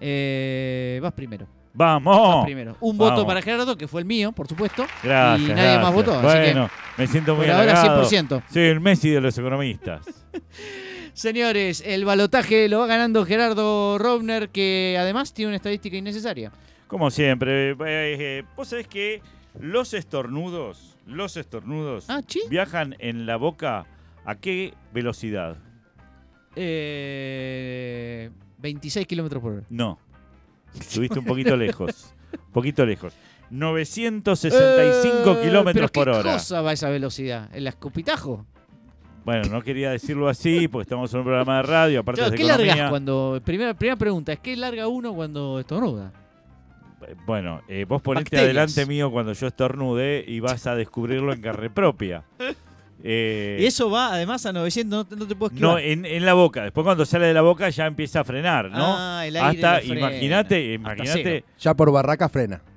[0.00, 1.46] Eh, vas primero.
[1.72, 2.44] ¡Vamos!
[2.44, 2.76] primero.
[2.80, 4.84] Un voto para Gerardo, que fue el mío, por supuesto.
[5.02, 5.50] Gracias.
[5.50, 8.04] Y nadie más votó, así que Bueno, me siento muy por ahora halagado.
[8.10, 8.42] 100%.
[8.52, 10.04] Soy el Messi de los economistas.
[11.12, 16.50] Señores, el balotaje lo va ganando Gerardo Robner, que además tiene una estadística innecesaria.
[16.86, 19.20] Como siempre, eh, eh, vos sabés que
[19.60, 22.40] los estornudos, los estornudos Ah, ¿sí?
[22.48, 23.86] viajan en la boca
[24.24, 25.56] a qué velocidad?
[26.56, 29.62] Eh, 26 kilómetros por hora.
[29.70, 29.98] No.
[30.78, 32.14] Estuviste un poquito lejos.
[32.32, 33.12] Un poquito lejos.
[33.50, 36.32] 965 Eh, kilómetros ¿pero por qué hora.
[36.34, 37.48] cosa va esa velocidad?
[37.52, 38.46] ¿El escupitajo?
[39.24, 42.36] Bueno, no quería decirlo así porque estamos en un programa de radio, aparte Claro, de
[42.36, 42.66] ¿Qué economía.
[42.74, 43.40] largas cuando.?
[43.44, 46.12] Primera, primera pregunta, ¿es qué larga uno cuando estornuda?
[47.26, 48.44] Bueno, eh, vos ponete Bacterias.
[48.44, 52.24] adelante mío cuando yo estornude y vas a descubrirlo en carne propia.
[53.02, 55.82] Eh, Y eso va además a 900, no, no te puedo no, esquivar.
[55.82, 56.64] en, en la boca.
[56.64, 58.78] Después cuando sale de la boca ya empieza a frenar, ¿no?
[58.98, 61.44] Ah, el aire Hasta, imagínate, Hasta imagínate.
[61.58, 62.60] Ya por barraca frena.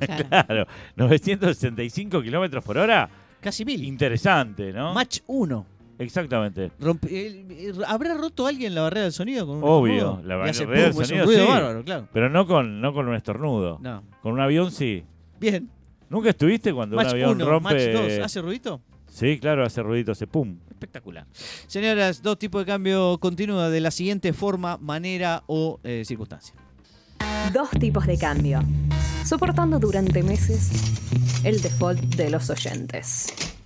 [0.00, 0.26] Claro.
[0.46, 0.66] claro,
[0.96, 3.08] 965 kilómetros por hora.
[3.40, 3.84] Casi mil.
[3.84, 4.94] Interesante, ¿no?
[4.94, 5.66] Match 1.
[5.98, 6.70] Exactamente.
[7.86, 10.22] ¿Habrá roto alguien la barrera del sonido con un Obvio, estornudo?
[10.26, 11.52] la barrera hace del pum, es sonido, un ruido sí.
[11.52, 12.08] bárbaro, claro.
[12.12, 13.78] Pero no con, no con un estornudo.
[13.82, 14.02] No.
[14.22, 15.04] Con un avión sí.
[15.38, 15.68] Bien.
[16.08, 17.74] ¿Nunca estuviste cuando Match un avión 1, rompe?
[17.74, 18.24] match 2.
[18.24, 18.80] ¿Hace ruidito?
[19.10, 20.56] Sí, claro, hace ruidito, hace pum.
[20.70, 21.26] Espectacular.
[21.66, 26.54] Señoras, dos tipos de cambio continúa de la siguiente forma, manera o eh, circunstancia.
[27.52, 28.60] Dos tipos de cambio.
[29.26, 30.70] Soportando durante meses
[31.44, 33.59] el default de los oyentes.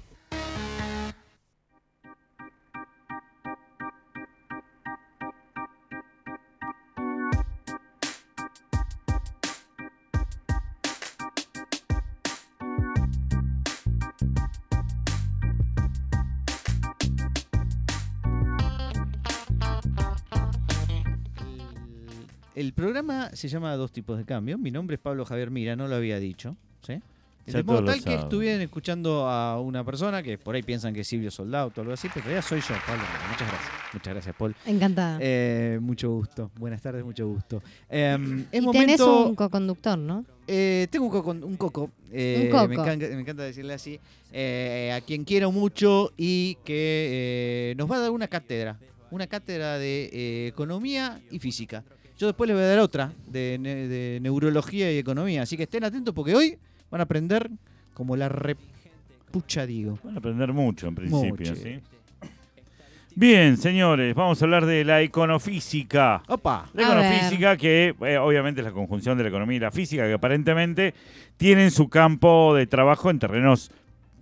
[22.75, 24.59] Programa se llama Dos tipos de cambio.
[24.59, 26.57] Mi nombre es Pablo Javier Mira, no lo había dicho.
[27.47, 31.07] De modo tal que estuvieran escuchando a una persona que por ahí piensan que es
[31.09, 33.03] Silvio Soldado o algo así, pero en realidad soy yo, Pablo.
[33.31, 33.71] Muchas gracias.
[33.93, 34.57] Muchas gracias, Paul.
[34.65, 35.19] Encantada.
[35.21, 36.51] Eh, mucho gusto.
[36.59, 37.63] Buenas tardes, mucho gusto.
[37.91, 38.17] Eh,
[38.51, 39.27] es y tenés momento.
[39.27, 40.25] un co-conductor, ¿no?
[40.47, 41.33] Eh, tengo un coco.
[41.33, 42.69] Un coco, eh, Un coco.
[42.69, 44.01] Me, encanta, me encanta decirle así.
[44.33, 48.79] eh, a quien quiero mucho y que eh, nos va a dar una cátedra.
[49.11, 51.85] Una cátedra de eh, economía y física.
[52.25, 55.43] Yo después les voy a dar otra de, ne- de neurología y economía.
[55.43, 56.57] Así que estén atentos porque hoy
[56.91, 57.51] van a aprender
[57.93, 59.99] como la repucha digo.
[60.03, 61.55] Van a aprender mucho en principio, Mucho.
[61.55, 61.81] ¿sí?
[63.15, 66.23] Bien, señores, vamos a hablar de la econofísica.
[66.29, 66.71] Opa.
[66.73, 67.05] La A ver.
[67.13, 70.95] econofísica, que eh, obviamente es la conjunción de la economía y la física, que aparentemente
[71.37, 73.71] tienen su campo de trabajo en terrenos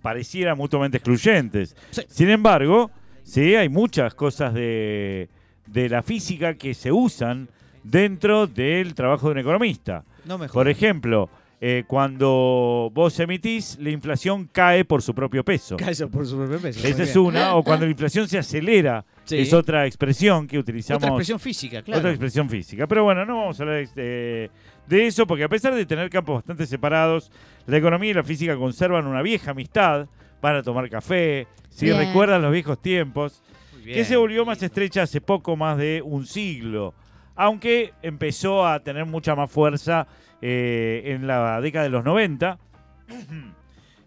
[0.01, 1.73] pareciera mutuamente excluyentes.
[1.91, 2.01] Sí.
[2.09, 2.91] Sin embargo,
[3.23, 5.29] sí, hay muchas cosas de,
[5.67, 7.47] de la física que se usan
[7.83, 10.03] dentro del trabajo de un economista.
[10.25, 15.77] No me Por ejemplo, eh, cuando vos emitís, la inflación cae por su propio peso.
[15.77, 16.85] Eso por su propio peso.
[16.85, 19.37] Esa es una, o cuando la inflación se acelera, Sí.
[19.37, 20.97] es otra expresión que utilizamos.
[21.01, 21.99] Otra expresión física, claro.
[21.99, 22.87] Otra expresión física.
[22.87, 24.51] Pero bueno, no vamos a hablar de,
[24.87, 27.31] de eso, porque a pesar de tener campos bastante separados,
[27.65, 30.07] la economía y la física conservan una vieja amistad
[30.41, 31.97] para tomar café, si Bien.
[31.97, 33.41] recuerdan los viejos tiempos,
[33.85, 36.93] que se volvió más estrecha hace poco más de un siglo,
[37.35, 40.07] aunque empezó a tener mucha más fuerza
[40.41, 42.59] eh, en la década de los 90.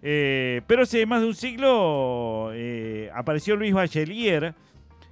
[0.08, 4.54] Eh, pero hace más de un siglo eh, apareció Luis Bachelier,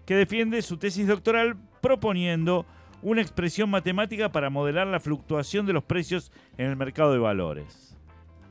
[0.06, 2.64] que defiende su tesis doctoral proponiendo
[3.02, 7.96] una expresión matemática para modelar la fluctuación de los precios en el mercado de valores.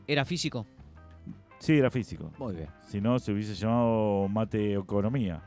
[0.06, 0.68] Era físico.
[1.64, 2.30] Sí, era físico.
[2.38, 2.68] Muy bien.
[2.90, 5.42] Si no, se hubiese llamado mate economía.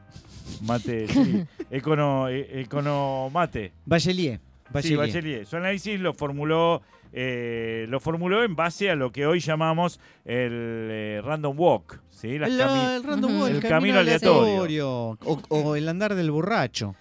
[0.63, 1.45] Mate, sí.
[1.71, 3.73] Econo, e- economate.
[3.85, 4.41] Bachelier.
[4.81, 5.45] Sí, Bachelier.
[5.45, 6.81] Su análisis lo formuló,
[7.13, 12.01] eh, lo formuló en base a lo que hoy llamamos el eh, random walk.
[12.11, 12.39] ¿sí?
[12.39, 13.41] Las el, cami- el random Ujú.
[13.43, 14.43] walk, El el, camino camino aleatorio.
[14.43, 14.91] aleatorio.
[15.25, 16.95] O, o el andar del borracho.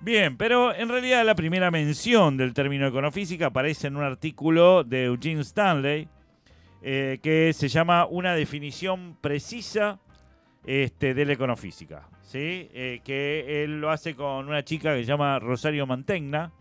[0.00, 5.06] Bien, pero en realidad la primera mención del término econofísica aparece en un artículo de
[5.06, 6.06] Eugene Stanley
[6.82, 9.98] eh, que se llama Una definición precisa
[10.64, 12.08] este, de la econofísica.
[12.22, 12.68] ¿sí?
[12.72, 16.52] Eh, que él lo hace con una chica que se llama Rosario Mantegna.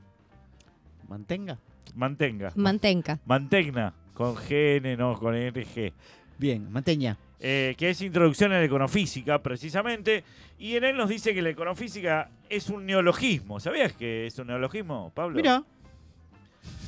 [1.07, 1.57] Mantenga.
[1.95, 2.51] Mantenga.
[2.55, 3.19] Mantenca.
[3.25, 3.93] Mantegna.
[4.13, 5.93] Con GN, no con RG.
[6.37, 7.17] Bien, manteña.
[7.39, 10.23] eh, que es Introducción a la Econofísica, precisamente,
[10.59, 13.59] y en él nos dice que la econofísica es un neologismo.
[13.59, 15.35] ¿Sabías que es un neologismo, Pablo?
[15.35, 15.63] Mira.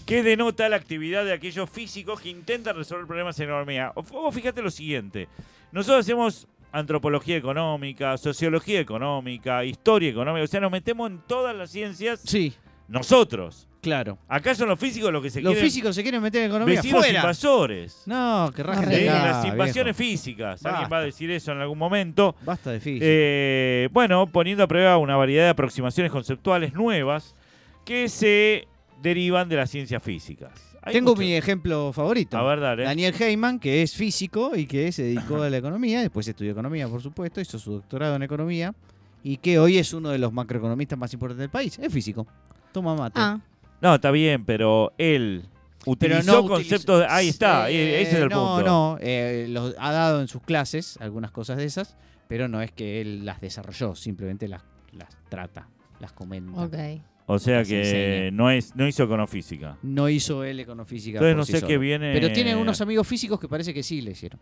[0.05, 3.91] Que denota la actividad de aquellos físicos que intentan resolver problemas en economía.
[3.95, 5.27] O, o fíjate lo siguiente,
[5.71, 11.71] nosotros hacemos antropología económica, sociología económica, historia económica, o sea, nos metemos en todas las
[11.71, 12.53] ciencias Sí,
[12.87, 13.67] nosotros.
[13.81, 14.17] claro.
[14.27, 16.75] Acá son los físicos los que se Los quieren físicos se quieren meter en economía.
[16.75, 17.19] vecinos ¡Fuera!
[17.19, 18.03] invasores.
[18.05, 20.11] No, que rajen de acá, las invasiones viejo.
[20.11, 20.65] físicas.
[20.65, 20.95] Alguien Basta.
[20.95, 22.35] va a decir eso en algún momento.
[22.43, 23.05] Basta de física.
[23.07, 27.35] Eh, bueno, poniendo a prueba una variedad de aproximaciones conceptuales nuevas
[27.85, 28.67] que se
[29.01, 30.51] derivan de las ciencias físicas.
[30.81, 32.37] Hay Tengo mi ejemplo favorito.
[32.37, 32.83] A ver, dale.
[32.83, 36.87] Daniel Heyman, que es físico y que se dedicó a la economía, después estudió economía,
[36.87, 38.73] por supuesto, hizo su doctorado en economía
[39.23, 41.77] y que hoy es uno de los macroeconomistas más importantes del país.
[41.79, 42.25] Es físico.
[42.71, 43.19] Toma mate.
[43.19, 43.39] Ah,
[43.81, 45.43] No, está bien, pero él
[45.79, 46.99] Pero utilizó no conceptos.
[47.01, 48.65] de- ahí está, Eh, ese es el no, punto.
[48.65, 51.97] No, eh, los ha dado en sus clases algunas cosas de esas,
[52.29, 54.61] pero no es que él las desarrolló, simplemente las,
[54.93, 55.67] las trata,
[55.99, 56.61] las comenta.
[56.61, 56.75] ok.
[57.31, 57.81] O sea que
[58.25, 58.31] enseña.
[58.31, 59.77] no es no hizo econofísica.
[59.83, 61.19] No hizo él econofísica.
[61.19, 61.67] Entonces por no sí sé solo.
[61.67, 62.11] qué viene.
[62.11, 64.39] Pero tiene unos amigos físicos que parece que sí le hicieron.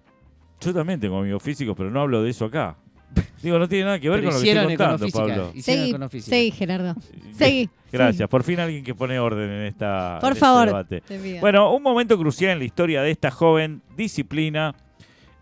[0.62, 2.78] Yo también tengo amigos físicos, pero no hablo de eso acá.
[3.44, 5.52] Digo, no tiene nada que ver Pero con lo que hicieron estoy contando, econofísica.
[5.52, 5.62] Pablo.
[5.62, 6.96] Seguí, seguí, Gerardo.
[7.34, 7.70] Seguí.
[7.92, 8.30] Gracias.
[8.30, 10.68] Por fin alguien que pone orden en esta Por en este favor.
[10.68, 11.02] debate.
[11.02, 11.42] Te pido.
[11.42, 14.74] Bueno, un momento crucial en la historia de esta joven disciplina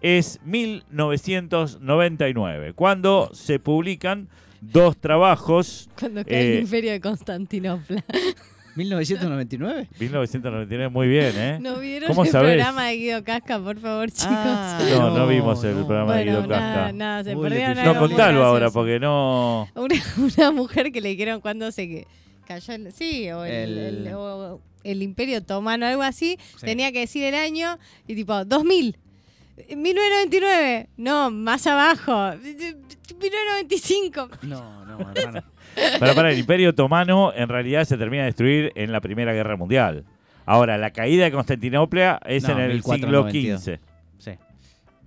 [0.02, 4.30] es 1999, cuando se publican
[4.71, 5.89] dos trabajos.
[5.99, 8.04] Cuando cae eh, el imperio de Constantinopla.
[8.75, 9.88] 1999.
[9.99, 11.58] 1999, muy bien, ¿eh?
[11.62, 12.56] ¿No vieron ¿Cómo el sabés?
[12.56, 14.28] programa de Guido Casca, por favor, chicos?
[14.34, 16.91] Ah, No, no vimos el programa de Guido Casca.
[16.91, 19.69] nada, se Uy, perdieron algo No, muy contalo ahora, porque no.
[19.75, 22.08] Una, una mujer que le dijeron cuando se que-
[22.45, 26.65] cayó el, sí o el, El- el- o el imperio otomano algo así Sí.
[26.65, 28.97] tenía que decir el año y tipo 2000
[29.58, 35.44] 1999 no más abajo 1995 No, no, hermano.
[36.00, 39.58] Para, para, el Imperio Otomano en realidad se termina de destruir en la Primera Guerra
[39.58, 40.06] Mundial.
[40.46, 43.62] Ahora, la caída de Constantinopla es No, en el 1492.
[43.62, 43.95] siglo XV.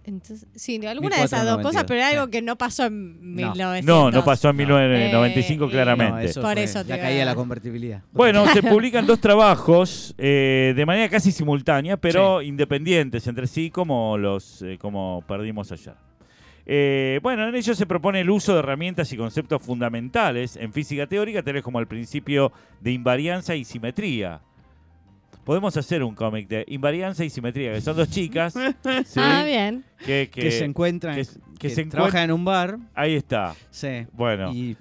[0.08, 0.14] Sí.
[0.14, 3.34] entonces sí alguna de esas dos 1492, cosas pero era algo que no pasó en
[3.34, 4.62] 1900 No, no pasó en No.
[4.64, 6.12] 1995 Eh, claramente.
[6.12, 8.02] No, eso Por eso la caída de la convertibilidad.
[8.12, 14.18] Bueno, se publican dos trabajos eh, de manera casi simultánea, pero independientes entre sí, como
[14.18, 15.94] los eh, como perdimos ayer.
[16.70, 21.06] Eh, bueno, en ellos se propone el uso de herramientas y conceptos fundamentales en física
[21.06, 24.42] teórica, tales como el principio de invarianza y simetría.
[25.48, 28.52] Podemos hacer un cómic de invarianza y simetría, que son dos chicas
[29.06, 29.16] ¿sí?
[29.16, 32.78] ah bien que, que, se encuentran, que- que, que se trabajan encuent- en un bar.
[32.94, 33.54] Ahí está.
[33.70, 34.06] Sí.
[34.12, 34.76] Bueno, Y, ¿y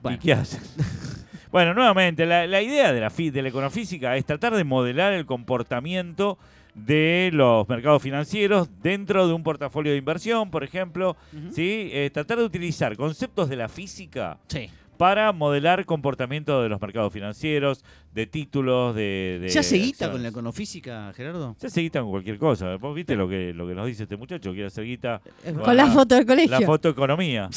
[0.00, 0.62] bueno, qué hacen?
[1.52, 5.12] Bueno, nuevamente, la, la idea de la, fi- de la econofísica es tratar de modelar
[5.12, 6.38] el comportamiento
[6.74, 11.16] de los mercados financieros dentro de un portafolio de inversión, por ejemplo,
[11.52, 11.88] ¿sí?
[11.92, 14.68] Eh, tratar de utilizar conceptos de la física Sí.
[14.96, 19.38] Para modelar comportamiento de los mercados financieros, de títulos, de...
[19.40, 21.54] de ¿Se hace guita con la econofísica, Gerardo?
[21.58, 22.76] Se hace guita con cualquier cosa.
[22.76, 25.76] Vos viste lo que, lo que nos dice este muchacho, quiere hacer guita Es Con
[25.76, 26.58] la foto del colegio.
[26.58, 27.48] la fotoeconomía.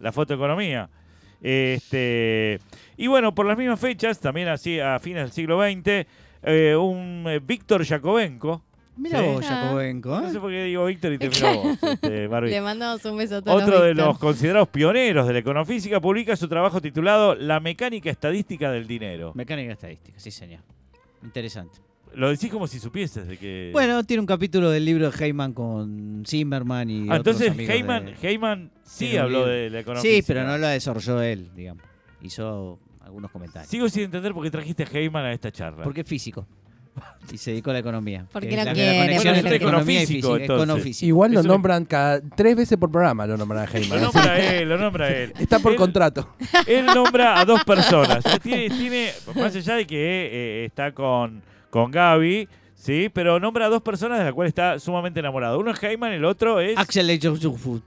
[0.00, 0.90] la fotoeconomía.
[1.40, 2.58] Este,
[2.96, 6.06] y bueno, por las mismas fechas, también así a fines del siglo XX,
[6.42, 8.64] eh, un eh, Víctor Yakovenko.
[8.98, 9.24] Mira Sí.
[9.26, 9.62] vos, Ah.
[9.62, 10.20] Jacobenco.
[10.20, 10.32] No ¿eh?
[10.32, 12.50] sé por qué digo Víctor y te miro a vos, este, Barbie.
[12.50, 16.34] Le mandamos un beso a todos Otro de los considerados pioneros de la econofísica publica
[16.36, 19.32] su trabajo titulado La mecánica estadística del dinero.
[19.34, 20.60] Mecánica estadística, sí, señor.
[21.22, 21.78] Interesante.
[22.14, 23.70] Lo decís como si supieses de que...
[23.72, 27.00] Bueno, tiene un capítulo del libro de Heyman con Zimmerman y.
[27.02, 29.52] Ah, otros entonces amigos Heyman, de- Heyman sí habló libro.
[29.52, 30.14] de la econofísica.
[30.16, 31.84] Sí, pero no lo desarrolló él, digamos.
[32.22, 33.70] Hizo algunos comentarios.
[33.70, 35.84] Sigo sin entender por qué trajiste a Heyman a esta charla.
[35.84, 36.46] Porque es físico.
[37.32, 38.24] Y se dedicó a la economía.
[38.32, 40.34] Porque es la, conexión entre no economía y física.
[40.36, 41.02] entonces.
[41.02, 44.00] Igual lo Eso nombran cada tres veces por programa, lo nombran a Lo Heyman.
[44.00, 45.32] nombra él, lo nombra él.
[45.38, 46.34] Está por Él- contrato.
[46.66, 48.24] Él nombra a dos personas.
[48.42, 49.96] Tiene, tiene más allá de que
[50.32, 54.78] eh, está con, con Gaby, sí, pero nombra a dos personas de las cuales está
[54.78, 55.58] sumamente enamorado.
[55.58, 56.78] Uno es Heyman, el otro es.
[56.78, 57.20] Axel
[57.58, 57.82] Food.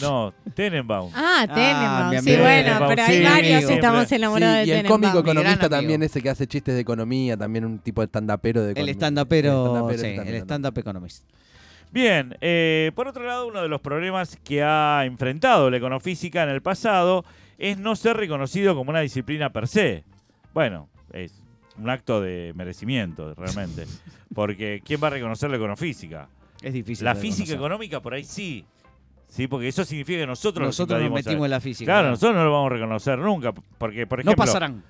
[0.00, 1.10] No, Tenenbaum.
[1.14, 2.10] Ah, Tenenbaum.
[2.10, 3.70] mi sí, amigo bueno, Tenenbaum, pero sí, hay varios amigo.
[3.70, 5.00] estamos Sí, enamorados y de el Tenenbaum.
[5.00, 8.06] cómico Mi gran economista también, ese que hace chistes de economía, también un tipo de
[8.08, 11.24] stand-upero de El stand-upero, El sí, el stand-up economist.
[11.92, 16.50] Bien, eh, por otro lado, uno de los problemas que ha enfrentado la econofísica en
[16.50, 17.24] el pasado
[17.58, 20.04] es no ser reconocido como una disciplina per se.
[20.52, 21.32] Bueno, es
[21.78, 23.86] un acto de merecimiento, realmente.
[24.34, 26.28] Porque ¿quién va a reconocer la econofísica?
[26.60, 27.04] Es difícil.
[27.04, 27.56] La física reconocer.
[27.56, 28.64] económica por ahí sí.
[29.28, 31.92] Sí, porque eso significa que nosotros, Nosotros nos metimos en la física.
[31.92, 33.52] Claro, nosotros no lo vamos a reconocer nunca.
[33.52, 34.32] Porque, por ejemplo.
[34.32, 34.82] No pasarán.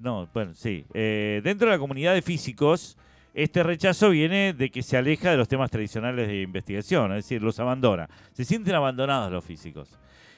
[0.00, 0.84] No, bueno, sí.
[0.94, 2.96] Eh, dentro de la comunidad de físicos,
[3.34, 7.42] este rechazo viene de que se aleja de los temas tradicionales de investigación, es decir,
[7.42, 8.08] los abandona.
[8.32, 9.90] Se sienten abandonados los físicos.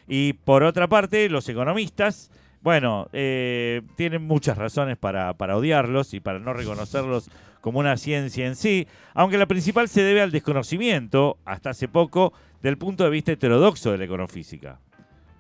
[0.09, 6.21] Y por otra parte, los economistas, bueno, eh, tienen muchas razones para, para odiarlos y
[6.21, 7.31] para no reconocerlos
[7.63, 12.35] como una ciencia en sí, aunque la principal se debe al desconocimiento, hasta hace poco,
[12.61, 14.79] del punto de vista heterodoxo de la econofísica.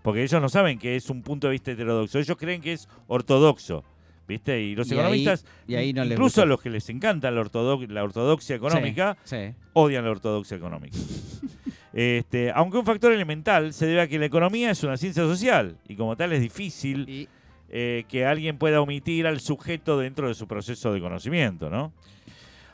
[0.02, 2.88] Porque ellos no saben que es un punto de vista heterodoxo, ellos creen que es
[3.08, 3.84] ortodoxo.
[4.26, 4.62] ¿Viste?
[4.62, 7.30] Y los Y ahí- economistas, y ahí no les incluso a los que les encanta
[7.32, 9.54] la, ortodox- la ortodoxia económica, Sí, sí.
[9.74, 10.96] odian la ortodoxia económica.
[11.92, 15.76] este, aunque un factor elemental se debe a que la economía es una ciencia social
[15.88, 17.28] y como tal es difícil Y
[17.72, 21.92] eh, que alguien pueda omitir al sujeto dentro de su proceso de conocimiento, ¿no?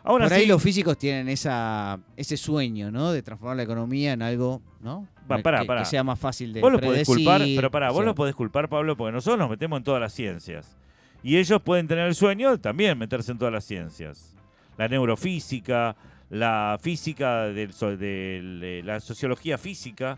[0.04, 3.12] Ahora por ahí los físicos tienen esa, ese sueño, ¿no?
[3.12, 5.06] De transformar la economía en algo, ¿no?
[5.30, 8.06] Va, pará, que, sea más fácil de vos lo podés culpar, pero pará, vos sea,
[8.06, 10.76] lo podés culpar, Pablo, porque nosotros nos metemos en todas las ciencias.
[11.22, 14.34] Y ellos pueden tener el sueño de también meterse en todas las ciencias.
[14.78, 15.96] La neurofísica,
[16.30, 20.16] la física, del, so- del- de la sociología física,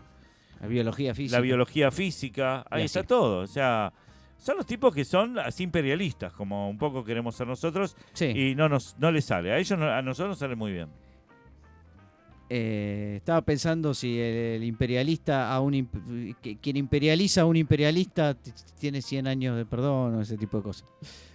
[0.61, 1.37] La biología física.
[1.37, 3.39] la biología física, ahí está todo.
[3.39, 3.91] O sea,
[4.41, 8.25] son los tipos que son así imperialistas, como un poco queremos ser nosotros, Sí.
[8.25, 9.51] y no nos no les sale.
[9.53, 10.89] A ellos no- a nosotros nos sale muy bien.
[12.53, 17.55] Eh, estaba pensando si el, el imperialista a un imp- que- quien imperializa a un
[17.55, 18.35] imperialista
[18.77, 20.85] tiene 100 años de perdón o ese tipo de cosas.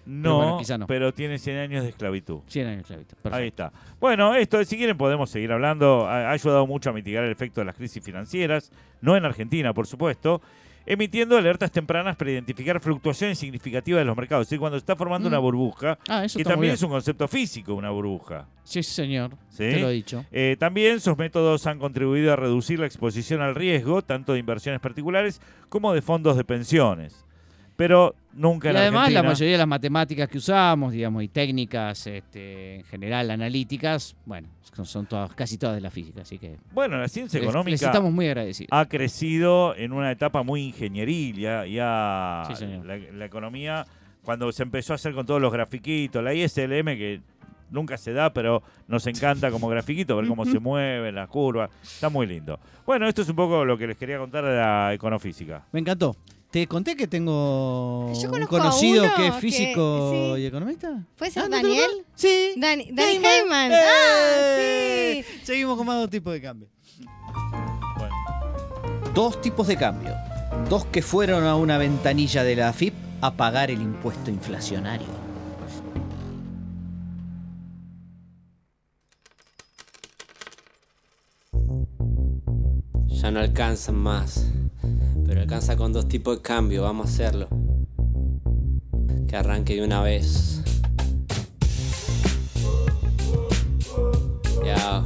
[0.04, 0.86] No, bueno, quizá no.
[0.86, 2.40] pero tiene 100 años de esclavitud.
[2.48, 3.16] 100 años de esclavitud.
[3.32, 3.64] Ahí Perfecto.
[3.64, 3.96] está.
[3.98, 6.06] Bueno, esto, si quieren podemos seguir hablando.
[6.06, 9.72] Ha, ha ayudado mucho a mitigar el efecto de las crisis financieras, no en Argentina,
[9.72, 10.42] por supuesto,
[10.86, 14.44] emitiendo alertas tempranas para identificar fluctuaciones significativas de los mercados.
[14.44, 15.32] Es decir, cuando se está formando Mm.
[15.32, 18.46] una burbuja, Ah, que también es un concepto físico, una burbuja.
[18.64, 19.32] Sí, señor.
[19.48, 19.58] ¿sí?
[19.58, 20.24] Te lo he dicho.
[20.32, 24.80] Eh, también sus métodos han contribuido a reducir la exposición al riesgo, tanto de inversiones
[24.80, 27.25] particulares como de fondos de pensiones.
[27.76, 29.22] Pero nunca Y en además Argentina.
[29.22, 34.48] la mayoría de las matemáticas que usamos, digamos, y técnicas este, en general analíticas, bueno,
[34.82, 37.82] son, todas, casi todas de la física, así que Bueno, la ciencia les, económica les
[37.82, 38.68] estamos muy agradecidos.
[38.72, 41.36] ha crecido en una etapa muy ingenieril.
[41.36, 42.84] Ya, ya Sí, señor.
[42.86, 43.86] la, la economía,
[44.22, 47.20] cuando se empezó a hacer con todos los grafiquitos, la ISLM, que
[47.70, 51.70] nunca se da, pero nos encanta como grafiquito, ver cómo se mueven las curvas.
[51.82, 52.58] Está muy lindo.
[52.86, 55.64] Bueno, esto es un poco lo que les quería contar de la econofísica.
[55.72, 56.16] Me encantó.
[56.50, 60.42] Te conté que tengo Yo un conozco a conocido uno que es que- físico sí.
[60.42, 61.02] y economista.
[61.18, 61.90] ¿Puede ser Ah, ¿no te lo Daniel?
[62.14, 62.54] Sí.
[62.56, 63.24] Dani, Dani Heyman.
[63.24, 63.72] Heyman.
[63.72, 65.24] ¡Eh!
[65.24, 65.40] Ah, sí.
[65.44, 66.68] Seguimos con más dos tipos de cambio.
[67.98, 68.14] Bueno.
[69.14, 70.14] Dos tipos de cambio.
[70.70, 75.08] Dos que fueron a una ventanilla de la AFIP a pagar el impuesto inflacionario.
[83.06, 84.46] Ya no alcanzan más.
[85.26, 87.48] Pero alcanza con dos tipos de cambio, vamos a hacerlo.
[89.26, 90.62] que arranque de una vez.
[94.64, 95.04] Ya.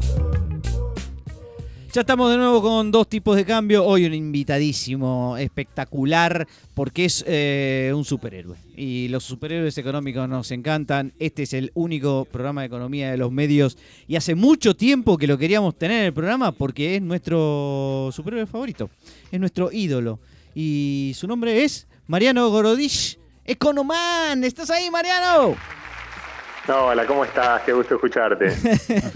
[1.92, 3.84] Ya estamos de nuevo con dos tipos de cambio.
[3.84, 8.56] Hoy un invitadísimo espectacular porque es eh, un superhéroe.
[8.76, 11.12] Y los superhéroes económicos nos encantan.
[11.18, 13.76] Este es el único programa de economía de los medios.
[14.06, 18.46] Y hace mucho tiempo que lo queríamos tener en el programa porque es nuestro superhéroe
[18.46, 18.88] favorito.
[19.32, 20.20] Es nuestro ídolo.
[20.54, 24.44] Y su nombre es Mariano Gorodich, Economan.
[24.44, 25.56] ¿Estás ahí, Mariano?
[26.72, 27.62] Hola, ¿cómo estás?
[27.62, 28.52] Qué gusto escucharte.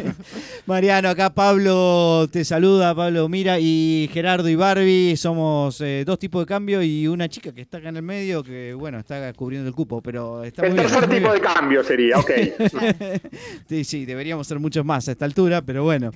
[0.66, 5.16] Mariano, acá Pablo te saluda, Pablo Mira y Gerardo y Barbie.
[5.16, 8.42] Somos eh, dos tipos de cambio y una chica que está acá en el medio
[8.42, 10.90] que, bueno, está cubriendo el cupo, pero está El muy bien.
[10.90, 11.42] tercer muy tipo bien.
[11.42, 12.30] de cambio sería, ok.
[13.68, 16.10] Sí, sí, deberíamos ser muchos más a esta altura, pero bueno.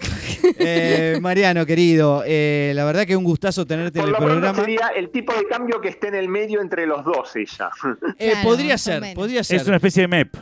[0.58, 4.58] Eh, Mariano, querido, eh, la verdad que un gustazo tenerte Por en el programa.
[4.58, 7.70] sería el tipo de cambio que esté en el medio entre los dos ella.
[8.18, 9.60] Eh, Claro, podría ser, podría ser.
[9.60, 10.34] Es una especie de MEP.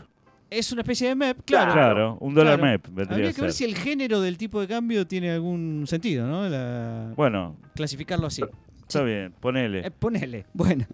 [0.48, 1.72] Es una especie de MEP, claro.
[1.72, 2.72] Claro, un dólar Claro.
[2.72, 6.26] MEP Habría a que ver si el género del tipo de cambio tiene algún sentido,
[6.26, 6.48] ¿no?
[6.48, 8.42] La- Bueno, Clasificarlo así.
[8.86, 9.86] Está bien, ponele.
[9.86, 10.44] Eh, ponele.
[10.54, 10.86] Bueno,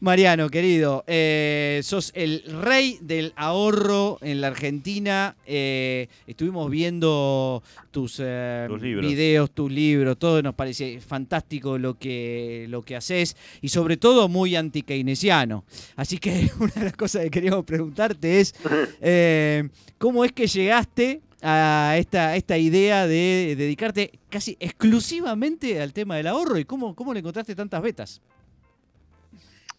[0.00, 5.36] Mariano, querido, eh, sos el rey del ahorro en la Argentina.
[5.46, 9.06] Eh, estuvimos viendo tus, eh, Tus libros.
[9.10, 14.28] videos, tus libros, todo nos parece fantástico lo que, lo que haces y sobre todo
[14.28, 15.64] muy anti-keynesiano.
[15.96, 18.54] Así que una de las cosas que queríamos preguntarte es,
[19.00, 26.16] eh, ¿cómo es que llegaste a esta, esta idea de dedicarte casi exclusivamente al tema
[26.16, 28.22] del ahorro y cómo, cómo le encontraste tantas vetas?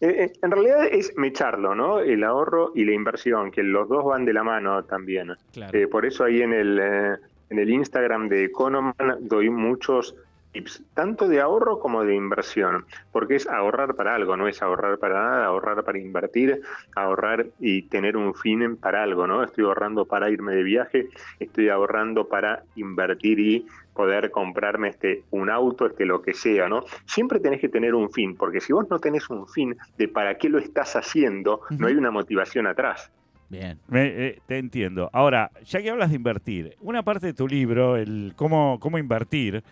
[0.00, 2.00] Eh, eh, en realidad es mecharlo, ¿no?
[2.00, 5.32] El ahorro y la inversión, que los dos van de la mano también.
[5.52, 5.78] Claro.
[5.78, 7.16] Eh, por eso ahí en el, eh,
[7.50, 10.16] en el Instagram de Economan doy muchos
[10.52, 14.98] tips, tanto de ahorro como de inversión, porque es ahorrar para algo, no es ahorrar
[14.98, 16.60] para nada, ahorrar para invertir,
[16.94, 19.42] ahorrar y tener un fin para algo, ¿no?
[19.42, 21.08] Estoy ahorrando para irme de viaje,
[21.40, 26.84] estoy ahorrando para invertir y poder comprarme este un auto, este lo que sea, ¿no?
[27.06, 30.36] Siempre tenés que tener un fin, porque si vos no tenés un fin de para
[30.38, 33.10] qué lo estás haciendo, no hay una motivación atrás.
[33.48, 33.78] Bien.
[33.88, 35.10] Me- eh, te entiendo.
[35.12, 39.62] Ahora, ya que hablas de invertir, una parte de tu libro, el cómo, cómo invertir,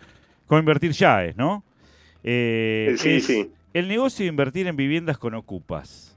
[0.51, 1.63] cómo invertir ya es, ¿no?
[2.25, 3.49] Eh, Eh, sí, es sí.
[3.73, 6.13] El negocio de invertir en viviendas con ocupas.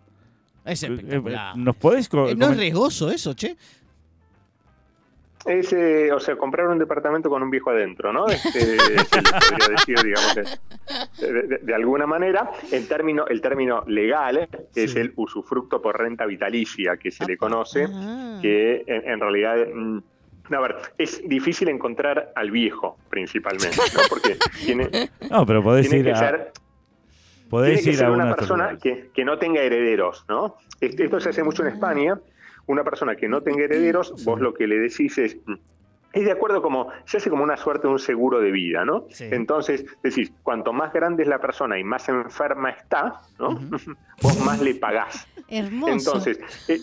[0.65, 1.57] Es Eh, espectacular.
[1.57, 3.57] ¿Nos podés co- ¿No es riesgoso eso, che?
[5.47, 8.27] Es, eh, o sea, comprar un departamento con un viejo adentro, ¿no?
[8.27, 10.35] Este, se le podría decir, digamos,
[11.21, 12.51] de, de- de alguna manera.
[12.73, 14.99] El término, el término legal es Sí.
[14.99, 18.41] el usufructo por renta vitalicia, que se le conoce, Ah.
[18.43, 19.59] que en, en realidad...
[19.73, 19.99] mm,
[20.51, 24.03] a ver, es difícil encontrar al viejo, principalmente, ¿no?
[24.09, 24.89] Porque tiene,
[25.31, 26.53] No, pero podés tiene ir que a, ser
[27.49, 30.57] podés tiene que ir ser a una persona que, que no tenga herederos, ¿no?
[30.81, 32.19] Esto, esto se hace mucho en España.
[32.67, 35.55] Una persona que no tenga herederos, vos lo que le decís es, mm,
[36.15, 39.07] es de acuerdo como, se hace como una suerte de un seguro de vida, ¿no?
[39.11, 39.29] Sí.
[39.31, 43.59] Entonces, decís, cuanto más grande es la persona y más enferma está, ¿no?
[44.23, 45.27] vos más le pagás.
[45.49, 45.93] Hermoso.
[45.93, 46.81] Entonces, eh,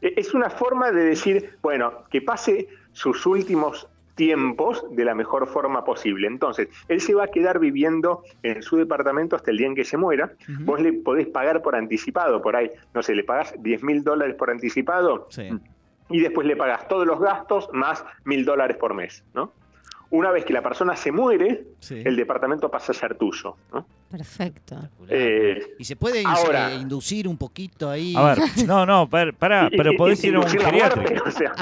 [0.00, 2.68] eh, es una forma de decir, bueno, que pase
[3.00, 6.26] sus últimos tiempos de la mejor forma posible.
[6.26, 9.84] Entonces, él se va a quedar viviendo en su departamento hasta el día en que
[9.86, 10.32] se muera.
[10.60, 14.34] Vos le podés pagar por anticipado, por ahí, no sé, le pagás 10 mil dólares
[14.36, 15.48] por anticipado Sí.
[16.10, 19.52] y después le pagas todos los gastos más mil dólares por mes, ¿no?
[20.10, 22.02] Una vez que la persona se muere, Sí.
[22.04, 23.86] el departamento pasa a ser tuyo, ¿no?
[24.10, 24.76] Perfecto.
[25.08, 28.12] Eh, ¿Y se puede ahora- eh, inducir un poquito ahí?
[28.16, 31.24] A ver, no, no, par- pará, y- pero podés ir a un muerte, geriátrico.
[31.26, 31.52] o sea,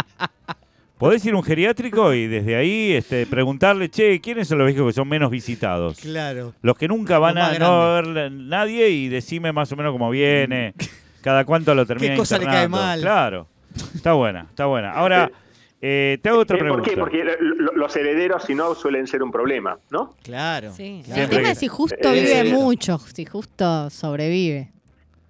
[0.98, 4.86] Podés ir a un geriátrico y desde ahí este, preguntarle, che, ¿quiénes son los viejos
[4.88, 5.98] que son menos visitados?
[6.00, 6.54] Claro.
[6.62, 9.92] Los que nunca van a no va a ver nadie y decime más o menos
[9.92, 10.74] cómo viene,
[11.22, 12.76] cada cuánto lo termina cosa le cae internando.
[12.78, 13.00] mal?
[13.00, 13.48] Claro,
[13.94, 14.90] está buena, está buena.
[14.92, 15.30] Ahora,
[15.80, 16.90] eh, te hago otra Eh, ¿Por pregunta.
[16.90, 16.96] qué?
[16.96, 20.16] Porque lo- lo- los herederos, si no, suelen ser un problema, ¿no?
[20.24, 20.72] Claro.
[20.72, 21.02] Sí.
[21.04, 21.22] claro.
[21.22, 22.52] El tema es si justo Eh, vive sí.
[22.52, 24.72] mucho, si justo sobrevive.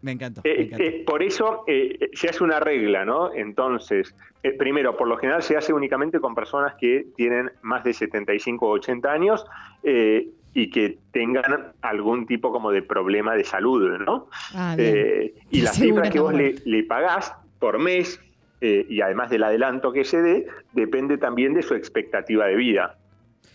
[0.02, 0.42] Me encantó.
[0.44, 0.84] me Eh, encantó.
[0.84, 3.32] eh, por eso eh, se hace una regla, ¿no?
[3.34, 7.92] Entonces, eh, primero, por lo general se hace únicamente con personas que tienen más de
[7.92, 9.44] 75 o 80 años
[9.82, 14.28] eh, y que tengan algún tipo como de problema de salud, ¿no?
[14.54, 14.94] Ah, bien.
[14.96, 18.20] Eh, y la cifra que vos le, pagás por mes
[18.60, 22.96] eh, y además del adelanto que se dé, depende también de su expectativa de vida.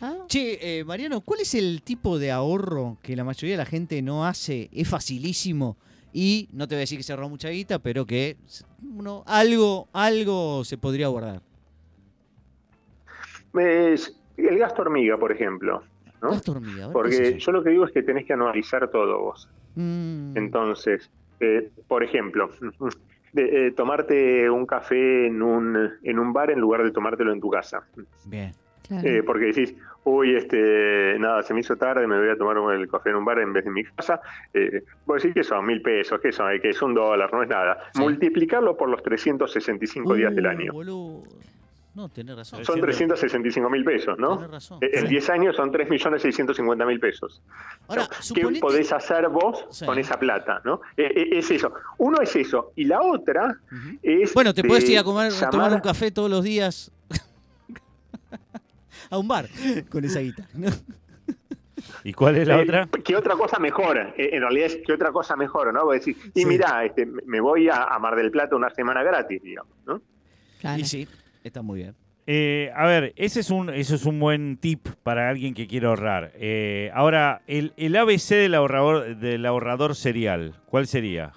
[0.01, 3.65] Ah, Che, eh, Mariano, ¿cuál es el tipo de ahorro que la mayoría de la
[3.65, 4.69] gente no hace?
[4.73, 5.77] Es facilísimo
[6.13, 8.37] y no te voy a decir que se ahorró mucha guita, pero que
[8.95, 11.41] uno, algo, algo se podría guardar.
[13.55, 15.83] Es el gasto hormiga, por ejemplo.
[16.21, 16.29] ¿no?
[16.29, 18.33] Gasto hormiga, a ver, ¿qué es Porque yo lo que digo es que tenés que
[18.33, 19.49] anualizar todo vos.
[19.75, 21.09] Mm, Entonces,
[21.39, 22.49] eh, por ejemplo,
[23.33, 27.41] de, eh, tomarte un café en un, en un bar en lugar de tomártelo en
[27.41, 27.83] tu casa.
[28.25, 28.53] Bien.
[28.87, 29.07] Claro.
[29.07, 29.75] Eh, porque decís,
[30.05, 33.25] uy, este, nada, se me hizo tarde, me voy a tomar el café en un
[33.25, 34.19] bar en vez de mi casa.
[34.53, 37.49] Eh, vos decís que son mil pesos, que son, que es un dólar, no es
[37.49, 37.77] nada.
[37.93, 38.01] Sí.
[38.01, 40.73] Multiplicarlo por los 365 días del Uh, año.
[40.73, 41.23] boludo.
[41.95, 42.65] No, tenés razón.
[42.65, 44.47] Son 365 mil pesos, ¿no?
[44.47, 44.79] Razón.
[44.81, 45.07] Eh, En Sí.
[45.09, 47.39] 10 años son 3.650.000 pesos.
[47.87, 49.85] Ahora, ¿Qué podés hacer vos Sí.
[49.85, 50.59] con esa plata?
[50.65, 50.81] ¿no?
[50.97, 51.71] Eh, eh, es eso.
[51.99, 52.71] Uno es eso.
[52.75, 53.57] Y la otra
[54.01, 54.33] es.
[54.33, 56.91] Bueno, te puedes ir a comer, a llamar- tomar un café todos los días
[59.13, 59.47] a un bar
[59.89, 60.47] con esa guita.
[60.55, 60.69] ¿no?
[62.03, 62.87] ¿Y cuál es la Eh, otra?
[63.03, 64.13] ¿Qué otra cosa mejora?
[64.17, 65.71] Eh, en realidad es ¿qué otra cosa mejora?
[65.71, 65.85] ¿no?
[65.85, 66.45] Vos decís, y Sí.
[66.47, 69.73] mirá, este, me voy a, a Mar del Plata una semana gratis, digamos.
[69.85, 70.01] ¿no?
[70.59, 70.79] Claro.
[70.81, 71.07] Y sí,
[71.43, 71.95] está muy bien.
[72.25, 75.87] Eh, a ver, ese es un, eso es un buen tip para alguien que quiere
[75.87, 76.31] ahorrar.
[76.35, 81.33] Eh, ahora, el, el ABC del ahorrador, del ahorrador serial, ¿cuál sería?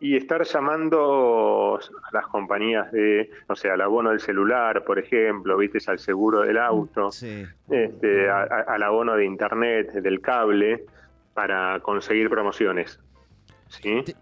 [0.00, 5.56] Y estar llamando a las compañías de, no sé, al abono del celular, por ejemplo,
[5.56, 7.44] viste, al seguro del auto, Sí.
[7.68, 10.84] este, a- a- al abono de internet, del cable,
[11.34, 13.00] para conseguir promociones.
[13.68, 14.02] ¿Sí?
[14.04, 14.16] Te-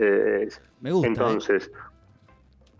[0.00, 0.48] Eh,
[0.80, 1.06] Me gusta.
[1.08, 1.10] ¿eh?
[1.10, 1.72] Entonces,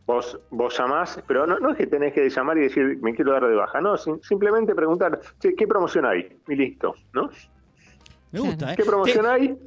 [0.07, 3.33] vos, vos llamás, pero no, no es que tenés que llamar y decir, me quiero
[3.33, 6.41] dar de baja, no, sim- simplemente preguntar, "Che, ¿qué promoción hay?
[6.47, 7.29] Y listo, ¿no?
[8.31, 8.77] Me gusta, ¿eh?
[8.77, 9.59] ¿Qué promoción Te- hay?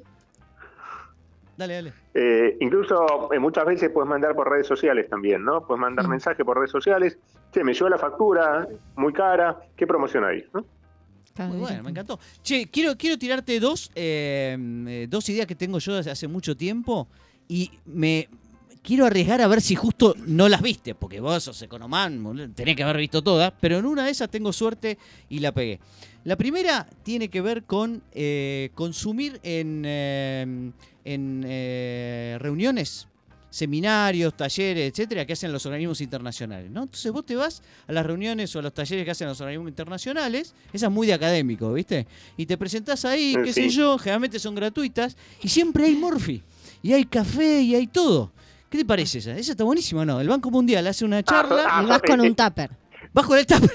[1.57, 1.93] Dale, dale.
[2.14, 5.66] Eh, incluso eh, muchas veces puedes mandar por redes sociales también, ¿no?
[5.66, 6.09] Puedes mandar Mm.
[6.12, 7.18] mensaje por redes sociales,
[7.53, 10.43] che, me llegó la factura, muy cara, ¿qué promoción hay?
[10.53, 10.66] ¿no?
[11.47, 12.20] Muy bueno, me encantó.
[12.43, 14.57] Che, quiero, quiero tirarte dos, eh,
[14.88, 17.07] eh, dos ideas que tengo yo desde hace mucho tiempo
[17.47, 18.28] y me
[18.84, 22.84] quiero arriesgar a ver si justo no las viste, porque vos sos economán, tenés que
[22.84, 24.97] haber visto todas, pero en una de esas tengo suerte
[25.30, 25.80] y la pegué.
[26.24, 30.72] La primera tiene que ver con eh, consumir en, eh,
[31.03, 33.07] en eh, reuniones,
[33.49, 36.84] seminarios, talleres, etcétera, que hacen los organismos internacionales, ¿no?
[36.84, 39.69] Entonces vos te vas a las reuniones o a los talleres que hacen los organismos
[39.69, 42.05] internacionales, esa es muy de académico, ¿viste?
[42.38, 43.63] Y te presentás ahí, qué sí.
[43.63, 46.43] sé yo, generalmente son gratuitas, y siempre hay Morphy,
[46.84, 48.32] y hay café, y hay todo.
[48.69, 49.36] ¿Qué te parece esa?
[49.36, 50.22] Esa está buenísima, ¿no?
[50.22, 52.69] El Banco Mundial hace una charla, ah, Y vas con eh, un tupper.
[53.11, 53.63] vas con el tap.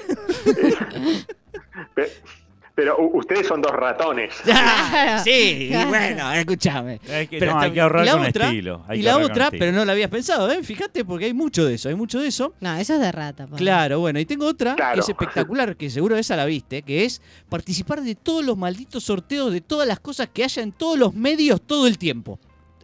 [2.77, 4.35] Pe- Pero ustedes son dos ratones.
[5.23, 6.99] Sí, bueno, escúchame.
[7.11, 8.83] Hay que, Pero no, hay que ahorrar y la con otra- estilo.
[8.87, 10.63] hay y la otra, pero no la habías pensado, ¿eh?
[10.63, 12.53] Fíjate, porque hay mucho de eso, hay mucho de eso.
[12.61, 13.47] No, eso es de rata.
[13.47, 13.57] pa.
[13.57, 17.21] Claro, bueno, y tengo otra que es espectacular, que seguro esa la viste, que es
[17.49, 21.13] participar de todos los malditos sorteos de todas las cosas que haya en todos los
[21.13, 22.39] medios todo el tiempo.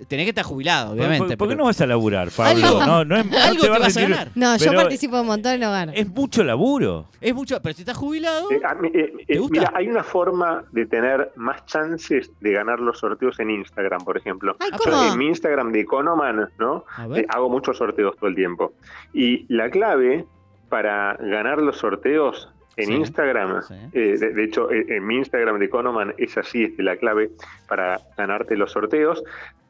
[0.08, 1.28] Tenés que estar jubilado, ¿Por- obviamente.
[1.30, 2.66] ¿Por, por qué no vas a laburar, Pablo?
[2.68, 4.28] Algo- no, no, es- no algo te te va a vas a ganar.
[4.36, 5.92] No, yo participo un montón y no gano.
[5.96, 7.06] Es mucho laburo.
[7.22, 8.60] Es mucho, pero si estás jubilado, Eh,
[8.94, 9.60] eh, ¿Te eh, gusta?
[9.60, 14.18] mira, hay una forma de tener más chances de ganar los sorteos en Instagram, por
[14.18, 14.56] ejemplo.
[14.60, 15.12] Ay, Yo ¿cómo?
[15.14, 16.86] en mi Instagram de Economan, ¿no?
[16.98, 17.26] a Eh, ver.
[17.30, 18.74] hago muchos sorteos todo el tiempo.
[19.14, 20.26] Y la clave
[20.70, 23.76] para ganar los sorteos en Sí, Instagram, sí.
[23.94, 27.30] eh, de, de hecho, eh, en mi Instagram de Economan es así, es la clave
[27.68, 29.24] para ganarte los sorteos,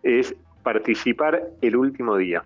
[0.03, 2.43] es participar el último día.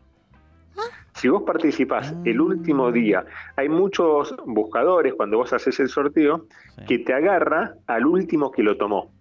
[1.14, 6.46] Si vos participás el último día, hay muchos buscadores cuando vos haces el sorteo
[6.76, 6.86] Sí.
[6.88, 9.12] que te agarra al último que lo tomó.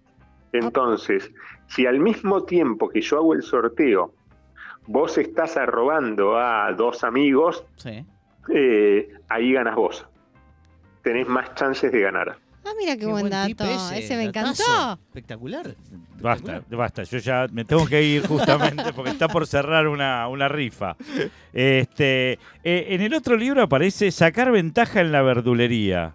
[0.53, 1.31] Entonces,
[1.67, 4.13] si al mismo tiempo que yo hago el sorteo,
[4.85, 8.05] vos estás arrobando a dos amigos, Sí.
[8.53, 10.07] eh, ahí ganas vos.
[11.07, 12.37] Tenés más chances de ganar.
[12.65, 13.63] Ah, mira qué, Qué buen dato.
[13.63, 14.99] ese, Ese, me encantó.
[15.07, 15.73] Espectacular.
[16.19, 16.77] Basta, Espectacular.
[16.77, 17.03] basta.
[17.03, 20.97] Yo ya me tengo que ir justamente porque está por cerrar una, una rifa.
[21.53, 22.39] Este, eh,
[22.89, 26.11] en el otro libro aparece sacar ventaja en la verdulería.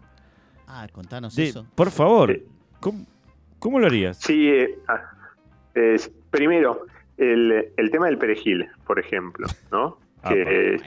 [0.66, 1.66] Ah, contanos De- eso.
[1.74, 2.38] por favor.
[2.80, 3.06] ¿cómo,
[3.58, 4.18] cómo lo harías?
[4.18, 5.00] Sí, eh, ah,
[5.74, 6.84] es- primero,
[7.16, 9.96] el, el tema del perejil, por ejemplo, ¿no?
[10.22, 10.80] Ah, Que, eh,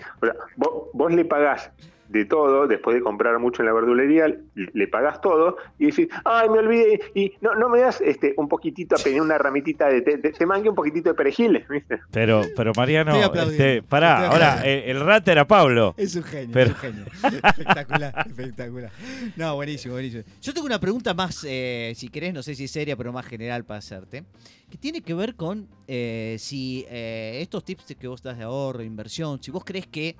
[0.57, 1.71] vos, vos le pagás
[2.09, 6.49] de todo, después de comprar mucho en la verdulería, le, pagás todo y decís, ay,
[6.49, 10.17] me olvidé, y no, no me das este un poquitito, apenas una ramitita de, te,
[10.19, 11.99] te- te mangué un poquitito de perejil, ¿viste?
[12.11, 14.85] Pero, pero Mariano, este, pará, ahora, aplaudiendo.
[14.91, 15.93] el, el rat era Pablo.
[15.97, 17.05] Es un genio, Pero- es un genio.
[17.43, 18.91] Espectacular, espectacular.
[19.35, 20.23] No, buenísimo, buenísimo.
[20.41, 23.63] Yo tengo una pregunta más, eh, si querés, no sé si seria, pero más general
[23.65, 24.23] para hacerte,
[24.69, 28.83] que tiene que ver con eh, si eh, estos tips que vos das de ahorro,
[28.83, 30.15] inversión, si vos crees que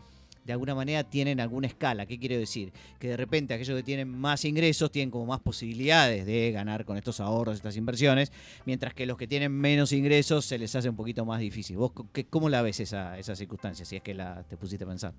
[0.46, 2.06] de alguna manera tienen alguna escala.
[2.06, 2.72] ¿Qué quiero decir?
[3.00, 6.98] Que de repente aquellos que tienen más ingresos tienen como más posibilidades de ganar con
[6.98, 8.32] estos ahorros, estas inversiones,
[8.66, 11.78] mientras que los que tienen menos ingresos se les hace un poquito más difícil.
[11.78, 14.88] ¿Vos qué- cómo la ves esa, esa circunstancia, si es que la te pusiste a
[14.88, 15.14] pensar?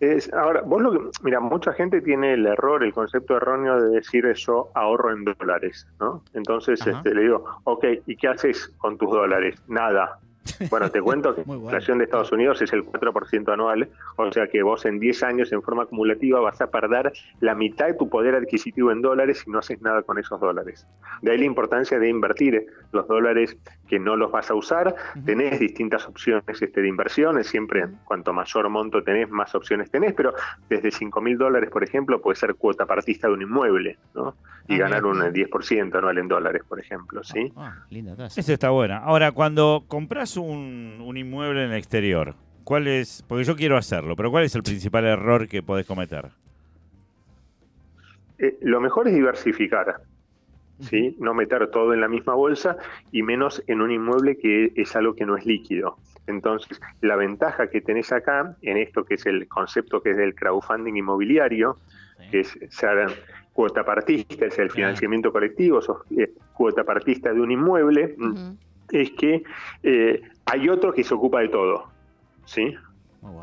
[0.00, 3.90] Es, ahora, vos lo que, mira, mucha gente tiene el error, el concepto erróneo de
[3.96, 6.24] decir yo ahorro en dólares, ¿no?
[6.32, 9.56] Entonces este, le digo, ok, ¿y qué haces con tus dólares?
[9.68, 10.18] Nada.
[10.70, 14.46] Bueno, te cuento que la inflación de Estados Unidos es el 4% anual, o sea
[14.48, 18.08] que vos en 10 años en forma acumulativa vas a perder la mitad de tu
[18.08, 20.86] poder adquisitivo en dólares si no haces nada con esos dólares.
[21.22, 23.56] De ahí la importancia de invertir los dólares
[23.88, 24.94] que no los vas a usar.
[25.24, 30.32] Tenés distintas opciones este, de inversiones, siempre cuanto mayor monto tenés, más opciones tenés, pero
[30.68, 34.36] desde 5 mil dólares, por ejemplo, puede ser cuota partista de un inmueble, ¿no?
[34.68, 35.26] Y Ah, ganar mira.
[35.26, 37.52] un 10% anual en dólares, por ejemplo, ¿sí?
[37.56, 38.40] Ah, linda tasa.
[38.40, 38.98] Esa está buena.
[38.98, 43.24] Ahora, cuando compras un, un inmueble en el exterior, ¿cuál es?
[43.26, 46.30] Porque yo quiero hacerlo, pero ¿cuál es el principal error que podés cometer?
[48.38, 50.00] Eh, lo mejor es diversificar,
[50.80, 51.14] ¿sí?
[51.20, 52.78] No meter todo en la misma bolsa
[53.12, 55.96] y menos en un inmueble que es algo que no es líquido.
[56.26, 60.34] Entonces, la ventaja que tenés acá, en esto que es el concepto que es del
[60.34, 61.78] crowdfunding inmobiliario,
[62.30, 63.08] que es ser
[63.52, 68.50] cuota partista, es el financiamiento colectivo, sos eh, cuota partista de un inmueble, mm.
[68.92, 69.42] Es que
[69.82, 71.90] eh, hay otro que se ocupa de todo,
[72.44, 72.74] ¿sí?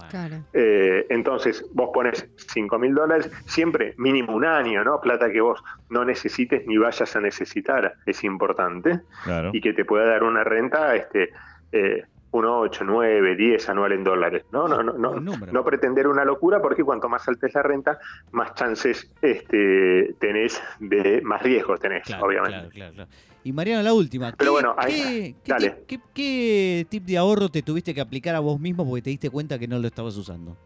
[0.10, 0.38] Claro.
[0.54, 5.00] Eh, entonces, vos pones 5 mil dólares, siempre mínimo un año, ¿no?
[5.00, 9.52] Plata que vos no necesites ni vayas a necesitar, es importante, Claro.
[9.54, 11.30] y que te pueda dar una renta, este,
[11.72, 14.68] eh, 1, 8, 9, 10 anual en dólares, ¿no?
[14.68, 18.00] No, no, no, no pretender una locura, porque cuanto más alta es la renta,
[18.32, 22.70] más chances este, tenés de, más riesgos tenés, Claro, obviamente.
[22.70, 23.10] claro, claro, claro.
[23.48, 24.34] Y Mariano, la última.
[24.38, 25.70] Pero ¿Qué- bueno, ahí- ¿qué, qué dale.
[25.70, 29.10] tip, qué- qué tip de ahorro te tuviste que aplicar a vos mismo porque te
[29.10, 30.58] diste cuenta que no lo estabas usando?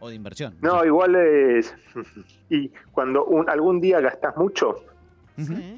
[0.00, 0.56] O de inversión.
[0.60, 1.72] No, igual es...
[2.50, 4.74] Y cuando un- algún día gastás mucho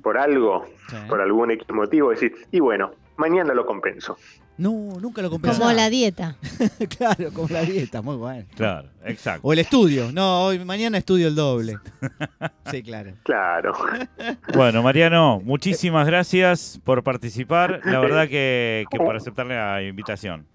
[0.03, 0.97] por algo, Sí.
[1.11, 4.16] por algún X motivo, decir, y bueno, mañana lo compenso.
[4.57, 5.52] No, nunca lo compré.
[5.52, 6.36] Como la dieta.
[6.98, 8.46] claro, como la dieta, muy bueno.
[8.55, 9.46] Claro, exacto.
[9.46, 10.12] O el estudio.
[10.12, 11.78] No, hoy mañana estudio el doble.
[12.70, 13.12] Sí, claro.
[13.24, 13.72] Claro.
[14.55, 17.80] Bueno, Mariano, muchísimas gracias por participar.
[17.84, 20.46] La verdad que, que por aceptar la invitación.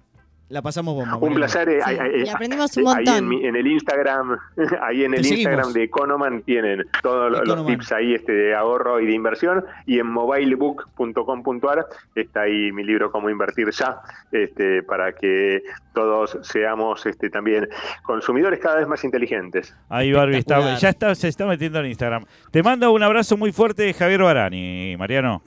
[0.50, 1.18] La pasamos bomba.
[1.18, 1.70] Un placer.
[1.70, 3.16] eh, Sí, ahí- ahí- y aprendimos un ahí montón.
[3.18, 4.36] en, mi- en el Instagram,
[4.82, 5.40] ahí en Te el seguimos.
[5.54, 10.00] Instagram de Economan tienen todos los, tips ahí este de ahorro y de inversión y
[10.00, 11.86] en mobilebook.com.ar
[12.16, 14.00] está ahí mi libro Cómo invertir ya,
[14.32, 15.62] este, para que
[15.94, 17.68] todos seamos este, también
[18.04, 19.76] consumidores cada vez más inteligentes.
[19.88, 22.26] Ahí Barbie está, ya está, se está metiendo en Instagram.
[22.52, 25.44] Te manda un abrazo muy fuerte de Javier Barani, Mariano.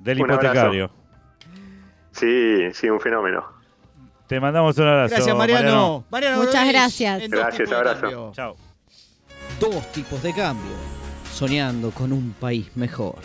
[0.00, 0.46] Del Un abrazo.
[0.48, 0.90] hipotecario.
[2.10, 3.56] Sí, sí, un fenómeno.
[4.28, 5.14] Te mandamos un abrazo.
[5.14, 6.04] Gracias, Mariano.
[6.10, 7.28] Mariano Muchas Brodich, gracias.
[7.30, 8.32] Gracias, abrazo.
[8.34, 8.56] Chao.
[9.58, 10.70] Dos tipos de cambio.
[11.32, 13.16] Soñando con un país mejor.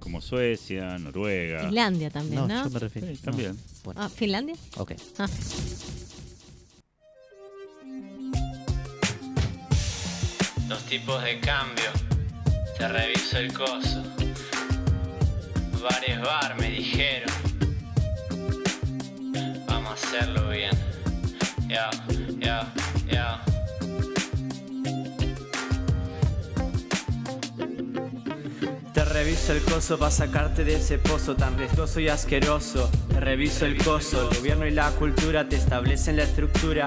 [0.00, 1.64] Como Suecia, Noruega.
[1.66, 2.64] Finlandia también, ¿no?
[2.64, 3.08] yo me refiero.
[3.08, 3.52] Sí, también.
[3.56, 3.58] no.
[3.84, 4.54] Bueno, Ah, ¿Finlandia?
[4.78, 4.92] ok.
[5.18, 5.26] Ah.
[10.68, 11.84] Dos tipos de cambio,
[12.78, 14.02] te reviso el coso.
[15.82, 17.45] Bares bar me dijeron.
[20.18, 20.70] Hacerlo bien.
[21.68, 21.90] Ya,
[22.38, 22.72] ya,
[23.10, 23.44] ya.
[28.94, 32.90] Te reviso el coso para sacarte de ese pozo tan riesgoso y asqueroso.
[33.10, 36.86] Te reviso el coso, el gobierno y la cultura te establecen la estructura.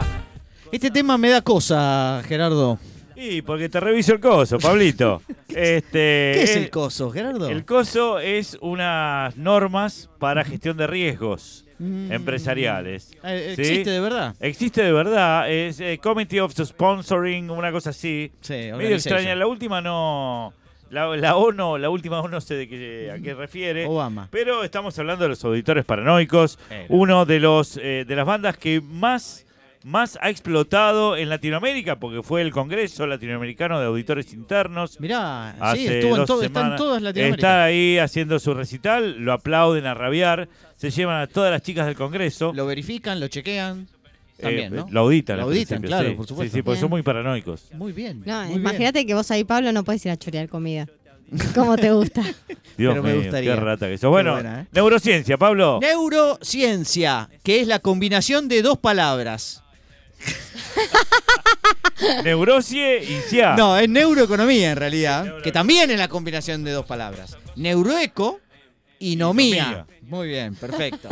[0.72, 2.80] Este tema me da cosa, Gerardo.
[3.16, 5.22] Y porque te reviso el coso, Pablito.
[5.50, 7.48] este, ¿Qué es el coso, Gerardo?
[7.48, 12.12] El coso es unas normas para gestión de riesgos Mm.
[12.12, 13.12] empresariales.
[13.24, 13.62] Eh, ¿sí?
[13.62, 14.36] ¿Existe de verdad?
[14.40, 18.32] Existe de verdad, es eh, Committee of Sponsoring, una cosa así.
[18.42, 20.54] Sí, Medio extraña, la última no.
[20.92, 23.86] La, la ONU, la última ONU no sé de qué, a qué refiere.
[23.86, 24.28] Obama.
[24.32, 26.86] Pero estamos hablando de los auditores paranoicos, Era.
[26.90, 29.46] uno de los eh, de las bandas que más,
[29.84, 35.00] más ha explotado en Latinoamérica, porque fue el Congreso Latinoamericano de Auditores Internos.
[35.00, 37.48] Mirá, sí, Hace estuvo en dos todo, está en todas Latinoamérica.
[37.48, 41.86] Está ahí haciendo su recital, lo aplauden a rabiar, se llevan a todas las chicas
[41.86, 42.52] del Congreso.
[42.54, 43.88] Lo verifican, lo chequean.
[44.38, 44.88] eh, También, ¿no?
[44.92, 45.38] Lo auditan.
[45.38, 46.16] Lo auditan, claro, sí.
[46.16, 46.52] por supuesto.
[46.52, 46.82] Sí, sí, porque Bien.
[46.82, 47.70] son muy paranoicos.
[47.74, 48.22] Muy bien.
[48.26, 50.88] No, imagínate que vos ahí, Pablo, no puedes ir a chorear comida.
[51.56, 52.22] ¿Cómo te gusta?
[52.78, 53.54] Dios Pero me mío, gustaría.
[53.54, 54.10] qué rata que sos.
[54.10, 54.66] Bueno, buena, ¿eh?
[54.72, 55.80] neurociencia, Pablo.
[55.80, 59.64] Neurociencia, que es la combinación de dos palabras.
[62.24, 63.56] Neurocie y cia.
[63.56, 67.38] No, es neuroeconomía en realidad, que también es la combinación de dos palabras.
[67.56, 68.40] Neuroeco
[69.00, 69.86] y nomía.
[70.04, 71.08] Muy bien, perfecto.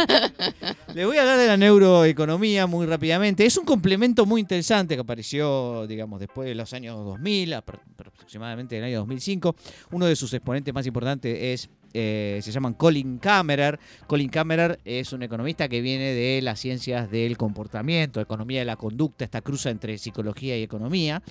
[0.96, 3.46] Le voy a hablar de la neuroeconomía muy rápidamente.
[3.46, 8.76] Es un complemento muy interesante que apareció, digamos, después de los años 2000, apro- aproximadamente
[8.78, 9.56] en el año 2005.
[9.92, 13.80] Uno de sus exponentes más importantes es, eh, se llaman Colin Kammerer.
[14.08, 18.76] Colin Kammerer es un economista que viene de las ciencias del comportamiento, economía de la
[18.76, 21.22] conducta, esta cruza entre psicología y economía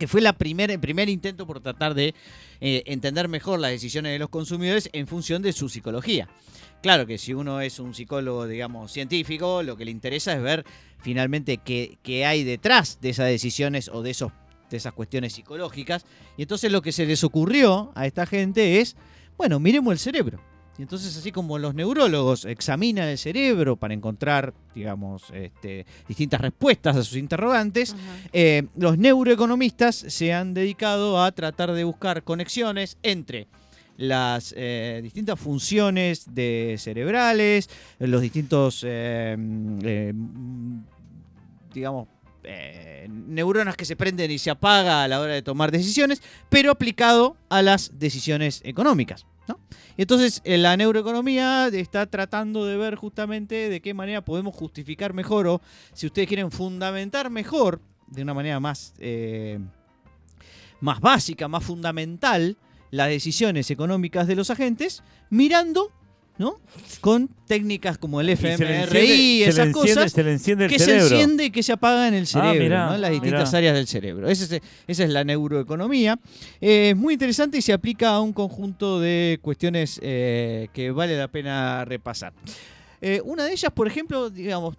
[0.00, 2.14] que fue la primer, el primer intento por tratar de
[2.62, 6.26] eh, entender mejor las decisiones de los consumidores en función de su psicología.
[6.82, 10.64] Claro que si uno es un psicólogo, digamos, científico, lo que le interesa es ver
[11.02, 14.32] finalmente qué, qué hay detrás de esas decisiones o de, esos,
[14.70, 16.06] de esas cuestiones psicológicas.
[16.38, 18.96] Y entonces lo que se les ocurrió a esta gente es,
[19.40, 20.38] bueno, miremos el cerebro.
[20.76, 26.94] Y entonces así como los neurólogos examinan el cerebro para encontrar, digamos, este, distintas respuestas
[26.94, 27.96] a sus interrogantes,
[28.34, 33.48] eh, los neuroeconomistas se han dedicado a tratar de buscar conexiones entre
[33.96, 40.12] las eh, distintas funciones de cerebrales, los distintos, eh,
[41.72, 42.08] digamos,
[42.44, 46.70] eh, neuronas que se prenden y se apaga a la hora de tomar decisiones, pero
[46.70, 49.26] aplicado a las decisiones económicas.
[49.48, 49.58] ¿no?
[49.96, 55.12] Y entonces eh, la neuroeconomía está tratando de ver justamente de qué manera podemos justificar
[55.12, 55.60] mejor o,
[55.92, 59.58] si ustedes quieren, fundamentar mejor, de una manera más, eh,
[60.80, 62.56] más básica, más fundamental,
[62.90, 65.92] las decisiones económicas de los agentes, mirando
[66.38, 66.58] ¿no?
[67.00, 71.08] con técnicas como el FMRI, se esas enciende- cosas se le enciende el que cerebro.
[71.08, 72.94] se enciende y que se apaga en el cerebro, Ah, mirá, ¿no?
[72.94, 73.58] en las distintas mirá.
[73.58, 74.28] áreas del cerebro.
[74.28, 76.18] Es- esa es la neuroeconomía.
[76.60, 81.16] Eh, es muy interesante y se aplica a un conjunto de cuestiones eh, que vale
[81.18, 82.32] la pena repasar.
[83.02, 84.76] Eh, una de ellas, por ejemplo, digamos,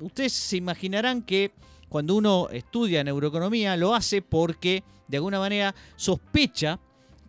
[0.00, 1.50] ustedes se imaginarán que
[1.88, 6.78] cuando uno estudia neuroeconomía lo hace porque de alguna manera sospecha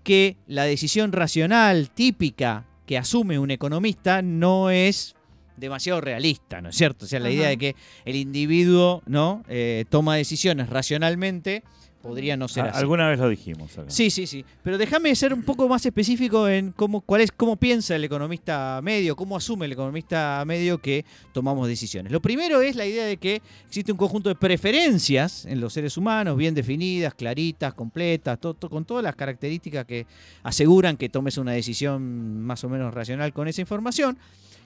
[0.03, 5.15] que la decisión racional típica que asume un economista no es
[5.55, 7.05] demasiado realista, ¿no es cierto?
[7.05, 7.33] O sea, la Ajá.
[7.35, 11.63] idea de que el individuo no Eh, toma decisiones racionalmente
[12.01, 12.79] podría no ser así.
[12.79, 13.89] Alguna vez lo dijimos acá.
[13.89, 14.43] Sí, sí, sí.
[14.63, 18.79] Pero déjame ser un poco más específico en cómo, cuál es, cómo piensa el economista
[18.83, 22.11] medio, cómo asume el economista medio que tomamos decisiones.
[22.11, 25.97] Lo primero es la idea de que existe un conjunto de preferencias en los seres
[25.97, 30.05] humanos, bien definidas, claritas, completas, to- to- con todas las características que
[30.43, 34.17] aseguran que tomes una decisión más o menos racional con esa información.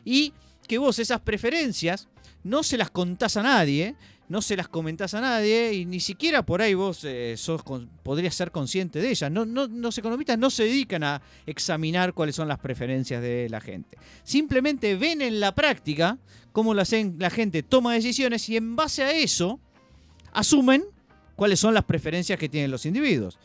[0.04, 0.34] Y
[0.68, 2.08] que vos esas preferencias
[2.44, 3.96] no se las contás a nadie,
[4.28, 7.90] no se las comentás a nadie y ni siquiera por ahí vos eh, sos con-
[8.04, 9.32] podrías ser consciente de ellas.
[9.32, 13.62] No, no, los economistas no se dedican a examinar cuáles son las preferencias de la
[13.62, 13.98] gente.
[14.24, 16.18] Simplemente ven en la práctica
[16.52, 19.60] cómo la, gente toma decisiones y en base a eso
[20.32, 20.84] asumen
[21.36, 23.38] cuáles son las preferencias que tienen los individuos.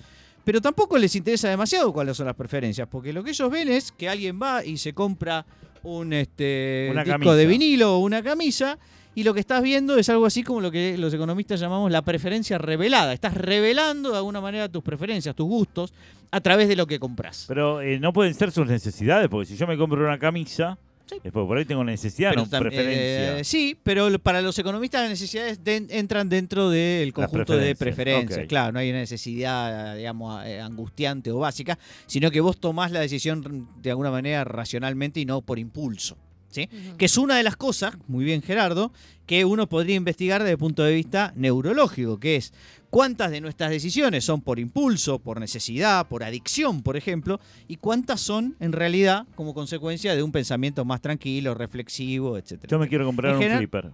[0.44, 3.92] Pero tampoco les interesa demasiado cuáles son las preferencias, porque lo que ellos ven es
[3.92, 5.44] que alguien va y se compra
[5.82, 7.34] un este, Una disco camisa.
[7.36, 8.78] de vinilo o una camisa
[9.14, 12.02] y lo que estás viendo es algo así como lo que los economistas llamamos la
[12.02, 13.12] preferencia revelada.
[13.12, 15.92] Estás revelando de alguna manera tus preferencias, tus gustos,
[16.30, 17.44] a través de lo que compras.
[17.48, 20.78] Pero eh, no pueden ser sus necesidades, porque si yo me compro una camisa,
[21.10, 21.16] Sí.
[21.22, 23.38] después por ahí tengo necesidad, Pero no preferencia.
[23.38, 28.46] eh, sí, pero para los economistas las necesidades de- entran dentro del conjunto de preferencias.
[28.46, 33.00] Claro, no hay una necesidad, digamos, eh, angustiante o básica, sino que vos tomás la
[33.00, 36.16] decisión de alguna manera racionalmente y no por impulso.
[36.50, 36.68] ¿Sí?
[36.98, 38.92] Que es una de las cosas, muy bien Gerardo,
[39.26, 42.52] que uno podría investigar desde el punto de vista neurológico, que es
[42.90, 47.38] cuántas de nuestras decisiones son por impulso, por necesidad, por adicción, por ejemplo,
[47.68, 52.70] y cuántas son en realidad como consecuencia de un pensamiento más tranquilo, reflexivo, etcétera.
[52.70, 53.90] Yo me quiero comprar En un general- flipper.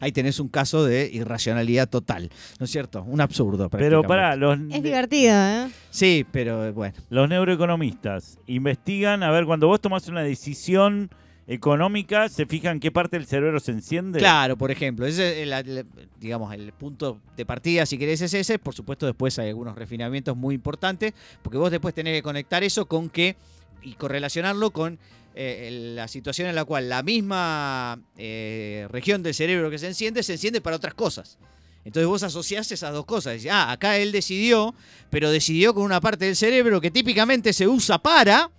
[0.00, 3.02] Ahí tenés un caso de irracionalidad total, ¿no es cierto?
[3.02, 3.68] Un absurdo.
[3.70, 5.68] Pero pará, los, Es divertido, ¿eh?
[5.90, 6.94] Sí, pero eh, bueno.
[7.10, 11.10] los neuroeconomistas investigan, a ver, cuando vos tomás una decisión
[11.48, 14.18] económica, se fijan qué parte del cerebro se enciende.
[14.18, 15.86] Claro, por ejemplo, ese es el, el-
[16.18, 18.58] digamos, el punto de partida, si querés, es ese.
[18.58, 22.86] Por supuesto, después hay algunos refinamientos muy importantes, porque vos después tenés que conectar eso
[22.86, 23.36] con que,
[23.82, 24.98] y correlacionarlo con
[25.38, 30.22] eh, la situación en la cual la misma eh, región del cerebro que se enciende,
[30.22, 31.36] se enciende para otras cosas.
[31.84, 33.34] Entonces vos asociás esas dos cosas.
[33.34, 34.74] Decís, ah, acá él decidió,
[35.10, 38.50] pero decidió con una parte del cerebro que típicamente se usa para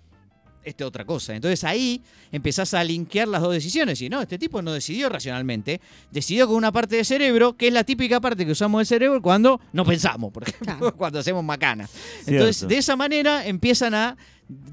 [0.64, 1.34] esta otra cosa.
[1.34, 2.02] Entonces ahí
[2.32, 4.00] empezás a linkear las dos decisiones.
[4.02, 5.80] Y no, este tipo no decidió racionalmente,
[6.10, 9.22] decidió con una parte del cerebro, que es la típica parte que usamos del cerebro
[9.22, 10.94] cuando no pensamos, por ejemplo, Claro.
[10.96, 11.88] cuando hacemos macana.
[12.26, 12.74] Entonces, Cierto.
[12.74, 14.16] de esa manera empiezan a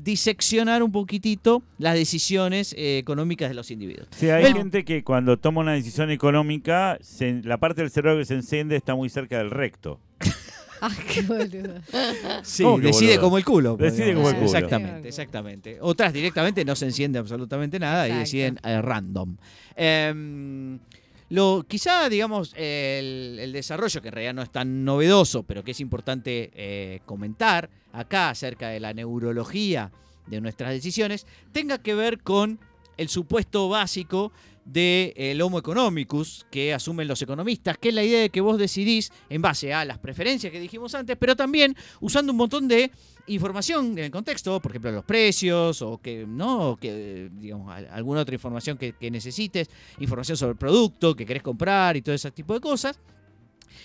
[0.04, 4.08] diseccionar un poquitito las decisiones eh, económicas de los individuos.
[4.12, 8.26] Sí, hay gente que cuando toma una decisión económica, se- la parte del cerebro que
[8.26, 10.00] se enciende está muy cerca del recto.
[10.82, 11.82] Ay, qué boludo.
[12.44, 13.22] Sí, ¿Cómo que decide boludo?
[13.22, 13.78] como el culo.
[13.78, 14.46] Decide como el culo.
[14.46, 15.78] Exactamente, exactamente.
[15.82, 19.38] Otras directamente no se enciende absolutamente nada y deciden eh, random.
[19.76, 20.80] Em,
[21.30, 25.72] lo, quizá, digamos, el, el desarrollo, que en realidad no es tan novedoso, pero que
[25.72, 29.92] es importante eh, comentar acá acerca de la neurología
[30.28, 32.60] de nuestras decisiones, tenga que ver con
[32.98, 34.32] el supuesto básico
[34.66, 39.12] del Homo economicus que asumen los economistas, que es la idea de que vos decidís
[39.30, 42.92] en base a las preferencias que dijimos antes, pero también usando un montón de
[43.28, 47.30] información en el contexto, por ejemplo, los precios o que no, o que
[47.92, 52.32] alguna otra información que, necesites, información sobre el producto que querés comprar y todo ese
[52.32, 53.00] tipo de cosas,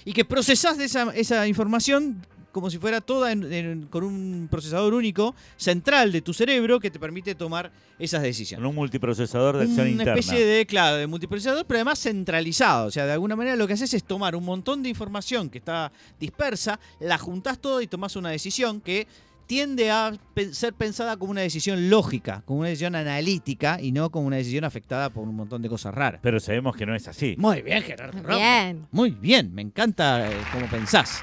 [0.04, 2.22] y que procesás de esa, esa información
[2.52, 6.90] como si fuera toda en- en- con un procesador único central de tu cerebro que
[6.90, 10.14] te permite tomar esas decisiones Con un multiprocesador de acción una interna.
[10.20, 12.86] especie de, claro, de multiprocesador, pero además centralizado.
[12.86, 15.58] O sea, de alguna manera lo que haces es tomar un montón de información que
[15.58, 19.06] está dispersa, la juntás todo y tomás una decisión que
[19.46, 20.12] tiende a
[20.52, 24.62] ser pensada como una decisión lógica, como una decisión analítica y no como una decisión
[24.64, 26.20] afectada por un montón de cosas raras.
[26.22, 27.34] Pero sabemos que no es así.
[27.36, 28.22] Muy bien, Gerardo.
[28.28, 28.86] Bien.
[28.92, 31.20] Muy bien, me encanta eh, cómo pensás.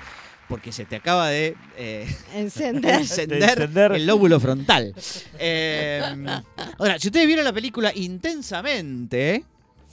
[0.47, 2.95] Porque se te acaba de eh, Encender.
[3.01, 3.91] encender, De encender.
[3.93, 4.93] el lóbulo frontal.
[5.39, 6.01] Eh,
[6.77, 9.43] ahora, si ustedes vieron la película Intensamente,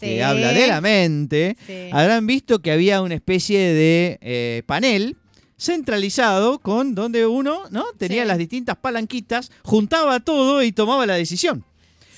[0.01, 0.07] Sí.
[0.07, 1.89] que habla de la mente, Sí.
[1.93, 5.17] habrán visto que había una especie de eh, panel
[5.57, 8.29] centralizado con donde uno no tenía Sí.
[8.29, 11.65] las distintas palanquitas, juntaba todo y tomaba la decisión.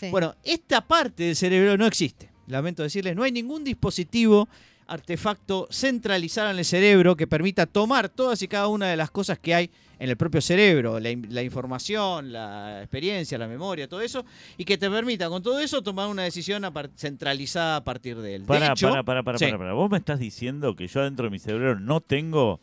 [0.00, 0.08] Sí.
[0.10, 2.28] Bueno, esta parte del cerebro no existe.
[2.48, 4.48] Lamento decirles, no hay ningún dispositivo,
[4.88, 9.38] artefacto centralizado en el cerebro que permita tomar todas y cada una de las cosas
[9.38, 14.02] que hay en el propio cerebro, la, in- la información, la experiencia, la memoria, todo
[14.02, 14.24] eso,
[14.58, 18.34] y que te permita con todo eso tomar una decisión a centralizada a partir de
[18.34, 18.42] él.
[18.42, 19.46] De Para, hecho- para, para, para, Sí.
[19.46, 19.72] para, para.
[19.72, 22.60] Vos me estás diciendo que yo adentro de mi cerebro no tengo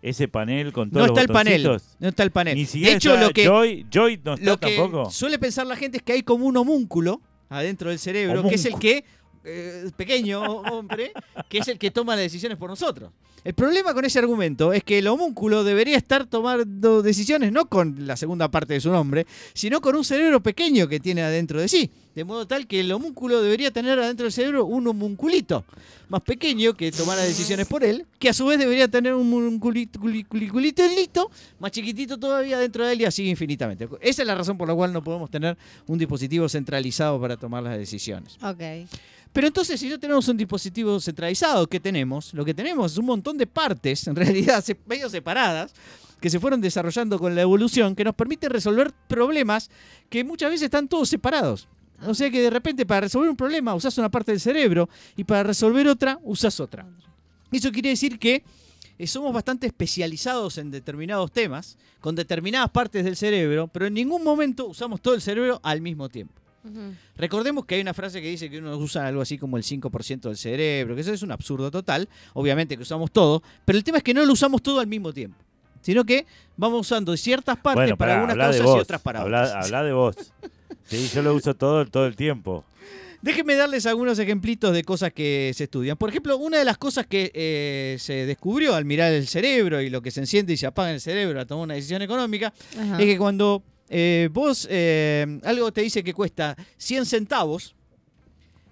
[0.00, 1.62] ese panel con No todos está el panel.
[1.98, 2.54] No está el panel.
[2.56, 5.10] Ni de hecho, lo que, Joy, Joy no está lo que tampoco.
[5.10, 8.64] suele pensar la gente es que hay como un homúnculo adentro del cerebro, que es
[8.64, 9.04] el que,
[9.46, 11.12] eh, pequeño hombre,
[11.48, 13.10] que es el que toma las decisiones por nosotros.
[13.44, 18.04] El problema con ese argumento es que el homúnculo debería estar tomando decisiones no con
[18.04, 19.24] la segunda parte de su nombre,
[19.54, 21.88] sino con un cerebro pequeño que tiene adentro de sí.
[22.16, 25.64] De modo tal que el homúnculo debería tener adentro del cerebro un homunculito
[26.08, 30.00] más pequeño que tomara decisiones por él, que a su vez debería tener un homunculito
[30.00, 31.30] culi- culi- culito
[31.60, 33.88] más chiquitito todavía dentro de él y así infinitamente.
[34.00, 37.62] Esa es la razón por la cual no podemos tener un dispositivo centralizado para tomar
[37.62, 38.36] las decisiones.
[38.42, 38.88] Ok.
[39.36, 42.32] Pero entonces, si no tenemos un dispositivo centralizado, ¿qué tenemos?
[42.32, 45.74] Lo que tenemos es un montón de partes, en realidad medio separadas,
[46.22, 49.68] que se fueron desarrollando con la evolución, que nos permiten resolver problemas
[50.08, 51.68] que muchas veces están todos separados.
[52.06, 55.24] O sea que de repente para resolver un problema usas una parte del cerebro y
[55.24, 56.86] para resolver otra usas otra.
[57.52, 58.42] Eso quiere decir que
[58.98, 64.24] eh, somos bastante especializados en determinados temas, con determinadas partes del cerebro, pero en ningún
[64.24, 66.45] momento usamos todo el cerebro al mismo tiempo.
[67.16, 70.20] Recordemos que hay una frase que dice que uno usa algo así como el 5%
[70.20, 73.98] del cerebro, que eso es un absurdo total, obviamente que usamos todo, pero el tema
[73.98, 75.36] es que no lo usamos todo al mismo tiempo,
[75.80, 79.64] sino que vamos usando ciertas partes bueno, para algunas cosas y otras para habla, otras.
[79.66, 80.16] habla de vos.
[80.84, 82.64] Sí, yo lo uso todo, todo el tiempo.
[83.22, 85.96] Déjenme darles algunos ejemplitos de cosas que se estudian.
[85.96, 89.90] Por ejemplo, una de las cosas que eh, se descubrió al mirar el cerebro y
[89.90, 92.52] lo que se enciende y se apaga en el cerebro al tomar una decisión económica
[92.78, 93.00] Ajá.
[93.00, 97.74] es que cuando eh, vos eh, algo te dice que cuesta 100 centavos,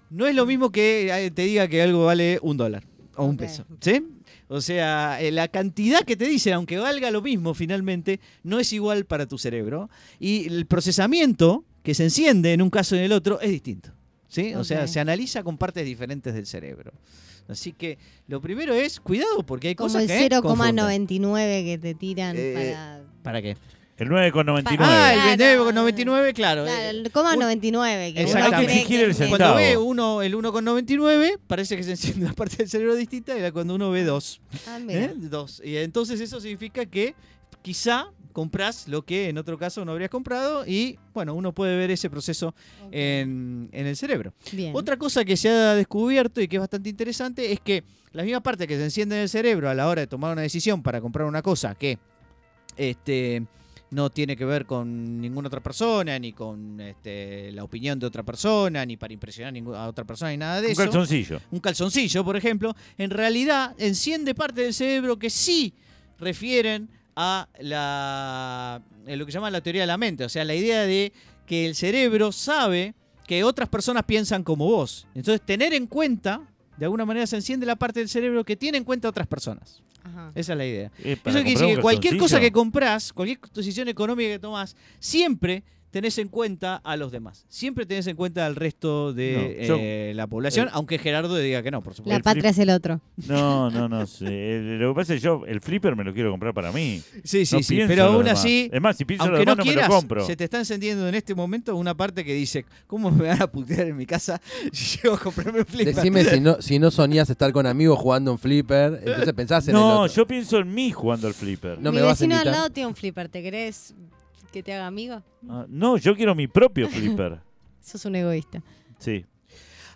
[0.09, 2.83] no es lo mismo que eh, te diga que algo vale un dólar
[3.15, 3.65] o un peso.
[3.81, 4.03] ¿Sí?
[4.47, 8.71] O sea, eh, la cantidad que te dice, aunque valga lo mismo finalmente, no es
[8.73, 9.89] igual para tu cerebro.
[10.19, 13.91] Y el procesamiento que se enciende en un caso y en el otro es distinto.
[14.27, 14.53] ¿sí?
[14.53, 16.91] O sea, se analiza con partes diferentes del cerebro.
[17.47, 17.97] Así que
[18.27, 21.07] lo primero es cuidado porque hay Como cosas el que confunden.
[21.07, 23.03] 0,99 que te tiran Eh, para...
[23.23, 23.57] ¿Para qué?
[23.97, 24.77] El 9,99.
[24.79, 25.71] Ah, el Claro.
[25.71, 26.63] 29,99, claro.
[26.65, 28.13] Claro, el coma 99.
[28.13, 28.57] Que uno Exactamente.
[28.57, 29.37] Hay que exigir el centavo.
[29.37, 33.41] Cuando ve uno el 1,99, parece que se enciende una parte del cerebro distinta y
[33.41, 34.41] la- cuando uno ve dos.
[34.67, 35.03] Ah, mira.
[35.05, 35.13] ¿eh?
[35.15, 35.61] Dos.
[35.63, 37.15] Y entonces eso significa que
[37.61, 41.89] quizá compras lo que en otro caso no habrías comprado y bueno, uno puede ver
[41.89, 42.53] ese proceso
[42.91, 44.33] en, en el cerebro.
[44.51, 44.73] Bien.
[44.75, 48.41] Otra cosa que se ha descubierto y que es bastante interesante es que la misma
[48.41, 50.99] parte que se enciende en el cerebro a la hora de tomar una decisión para
[50.99, 51.97] comprar una cosa que
[52.75, 53.45] este,
[53.91, 58.23] no tiene que ver con ninguna otra persona, ni con este, la opinión de otra
[58.23, 60.81] persona, ni para impresionar ninguna- a otra persona, ni nada de Un eso.
[60.83, 61.39] calzoncillo.
[61.51, 65.73] Un calzoncillo, por ejemplo, en realidad enciende parte del cerebro que sí
[66.19, 68.81] refieren a la, a
[69.15, 71.13] lo que se llama la teoría de la mente, o sea, la idea de
[71.45, 72.93] que el cerebro sabe
[73.27, 75.07] que otras personas piensan como vos.
[75.15, 76.41] Entonces, tener en cuenta,
[76.77, 79.27] de alguna manera se enciende la parte del cerebro que tiene en cuenta a otras
[79.27, 79.81] personas.
[80.05, 80.31] Ajá.
[80.35, 80.91] Esa es la idea.
[80.99, 85.63] Eh, Eso quiere decir que cualquier cosa que compras, cualquier decisión económica que tomas, siempre
[85.95, 87.45] tenés en cuenta a los demás.
[87.47, 91.37] Siempre tenés en cuenta al resto de No, yo- eh, la población, el- aunque Gerardo
[91.37, 92.09] diga que no, por supuesto.
[92.09, 92.99] La El patria es el otro.
[93.27, 94.05] No, no, no.
[94.05, 94.25] sé.
[94.57, 97.01] El- Lo que pasa es que yo el flipper me lo quiero comprar para mí.
[97.23, 97.79] Sí, sí, No sí.
[97.87, 98.39] Pero aún demás.
[98.41, 100.25] así, Es más, si pienso en lo aunque no demás, no me quieras, lo compro.
[100.25, 103.47] se te está encendiendo en este momento una parte que dice, ¿cómo me van a
[103.47, 104.41] putear en mi casa
[104.73, 105.95] si llego a comprarme un flipper?
[105.95, 109.75] Decime si no, si no soñás estar con amigos jugando un flipper, entonces pensás en
[109.75, 110.13] el No, otro.
[110.13, 111.79] yo pienso en mí jugando al flipper.
[111.79, 113.29] No Mi me vas a vecino al lado tiene un flipper.
[113.29, 113.95] ¿Te querés
[114.55, 115.21] que te haga amigo?
[115.49, 117.39] Ah, no, yo quiero mi propio flipper.
[117.81, 118.63] Sos un egoísta.
[118.97, 119.25] Sí.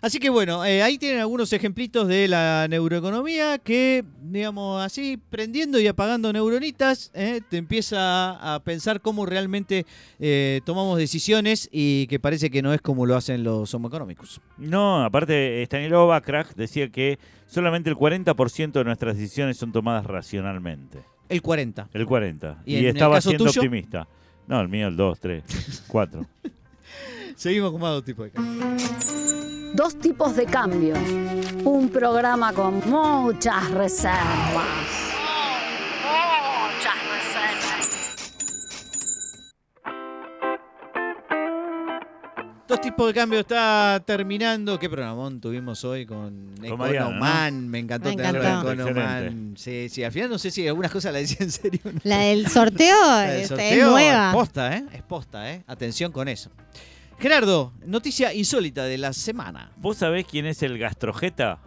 [0.02, 5.80] Así que bueno, eh, ahí tienen algunos ejemplitos de la neuroeconomía que, digamos así, prendiendo
[5.80, 9.86] y apagando neuronitas, eh, te empieza a pensar cómo realmente
[10.18, 14.42] eh, tomamos decisiones y que parece que no es como lo hacen los homoeconómicos.
[14.58, 20.98] No, aparte, Stanislav Bachrach decía que solamente el 40% de nuestras decisiones son tomadas racionalmente.
[21.30, 21.88] El 40.
[21.92, 22.56] El 40%.
[22.66, 23.60] ¿Y Y, en el estaba caso siendo tuyo?
[23.60, 24.08] optimista.
[24.50, 26.26] No, el mío el 2, 3, 4.
[27.36, 28.66] Seguimos con más dos tipos de cambio.
[29.74, 30.94] Dos tipos de cambio.
[31.64, 35.09] Un programa con muchas reservas.
[42.70, 44.78] Dos tipos de cambio está terminando.
[44.78, 47.68] ¿Qué programón tuvimos hoy con, Mariano, Economan?
[47.68, 49.54] Me encantó en Economan.
[49.56, 51.80] Sí, sí, al final no sé si algunas cosas las decía en serio.
[51.82, 52.00] no.
[52.04, 54.28] La del sorteo, La del es, sorteo es nueva.
[54.28, 54.84] Es posta, ¿eh?
[54.92, 55.64] Es posta, ¿eh?
[55.66, 56.52] Atención con eso.
[57.18, 59.72] Gerardo, noticia insólita de la semana.
[59.76, 61.58] ¿Vos sabés quién es el gastrojeta?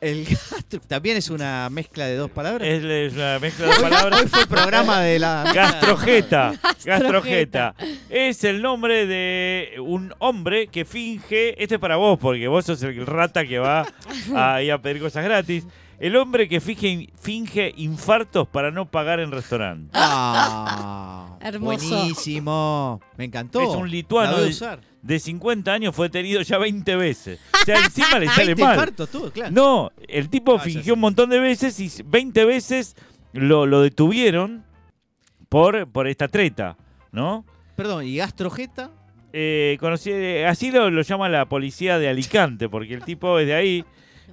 [0.00, 2.66] El gastro también es una mezcla de dos palabras.
[2.66, 4.22] Es es una mezcla de palabras.
[4.22, 5.50] Hoy fue el programa de la.
[5.54, 7.74] Gastrojeta, Gastrojeta.
[8.08, 12.82] Es el nombre de un hombre que finge, este es para vos, porque vos sos
[12.82, 13.86] el rata que va
[14.34, 15.66] ahí a pedir cosas gratis.
[16.00, 19.90] El hombre que finge, finge infartos para no pagar en restaurante.
[19.92, 21.88] Ah, Hermoso.
[21.88, 23.00] Buenísimo.
[23.18, 23.60] Me encantó.
[23.60, 24.80] Es un lituano de- usar.
[25.02, 27.40] De 50 años fue detenido ya 20 veces.
[27.54, 28.74] O sea, encima le sale 20 mal.
[28.74, 29.50] infartos tuvo, claro.
[29.50, 32.96] No, el tipo Ah, fingió un montón de veces y 20 veces
[33.32, 34.64] lo, lo detuvieron
[35.48, 36.76] por, por esta treta,
[37.12, 37.44] ¿no?
[37.76, 38.90] Perdón, ¿y gastrojeta?
[39.32, 43.46] Eh, conocí, eh, así lo, lo llama la policía de Alicante, porque el tipo es
[43.46, 43.84] de ahí.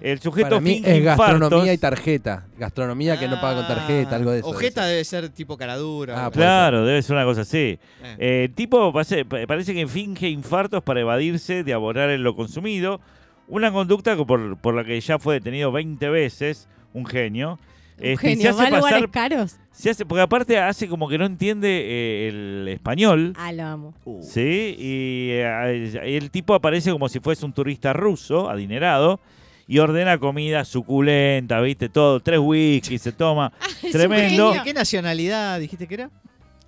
[0.02, 1.74] El sujeto Para mí finge es gastronomía infartos.
[1.74, 2.46] y tarjeta.
[2.58, 4.48] Gastronomía que no paga con tarjeta, algo de eso.
[4.48, 6.26] Ojeta debe ser tipo caradura.
[6.26, 7.58] Ah, Claro, debe ser una cosa así.
[7.58, 7.80] Eh.
[8.20, 13.02] Eh, el tipo parece, parece que finge infartos para evadirse de abonar en lo consumido.
[13.48, 16.68] Una conducta que por, por la que ya fue detenido 20 veces.
[16.94, 17.60] Un genio.
[18.00, 19.58] Este, Genio, se ¿va a pasar caros?
[19.72, 23.34] Se hace, porque aparte hace como que no entiende eh, el español.
[23.36, 23.94] Ah, lo amo.
[24.06, 24.22] Uh.
[24.22, 29.20] Sí, y eh, el tipo aparece como si fuese un turista ruso, adinerado,
[29.68, 31.90] y ordena comida suculenta, ¿viste?
[31.90, 33.52] Todo, tres whisky se toma.
[33.92, 34.54] Tremendo.
[34.54, 36.10] ¿De qué nacionalidad dijiste que era?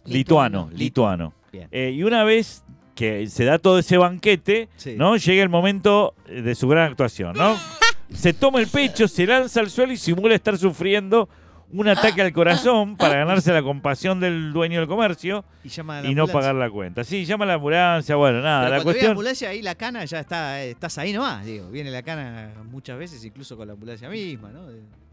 [0.05, 1.33] Lituano, lituano.
[1.51, 1.67] Bien.
[1.71, 2.63] Eh, y una vez
[2.95, 4.95] que se da todo ese banquete, Sí.
[4.97, 5.15] ¿no?
[5.15, 7.55] Llega el momento eh, de su gran actuación, ¿no?
[8.13, 11.29] Se toma el pecho, se lanza al suelo y simula estar sufriendo
[11.71, 16.01] un ataque al corazón para ganarse la compasión del dueño del comercio Y, llama a
[16.01, 17.03] la y no pagar la cuenta.
[17.03, 19.11] Sí, llama a la ambulancia, bueno, nada, Pero la cuando viene la cuestión...
[19.11, 21.69] ambulancia, ahí la cana ya está, eh, estás ahí nomás, digo.
[21.69, 24.61] Viene la cana muchas veces, incluso con la ambulancia misma, ¿no?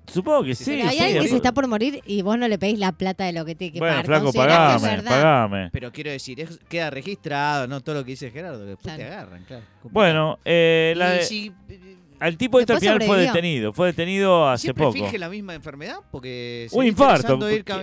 [0.09, 0.70] Supongo que Sí, sí.
[0.76, 2.92] Pero hay sí, alguien que se está por morir y vos no le pedís la
[2.92, 4.07] plata de lo que te que Bueno, pagar.
[4.07, 5.70] flaco, pagame, pagame.
[5.72, 7.80] Pero quiero decir, es- queda registrado, ¿no?
[7.80, 8.98] Todo lo que dice Gerardo, que después Claro.
[8.98, 9.64] te agarran, claro.
[9.90, 13.72] Bueno, eh, Y la- si, eh, al tipo este al final fue detenido.
[13.72, 14.94] Fue detenido hace ¿Siempre poco.
[14.94, 15.96] finge la misma enfermedad?
[16.10, 17.38] Porque Un infarto.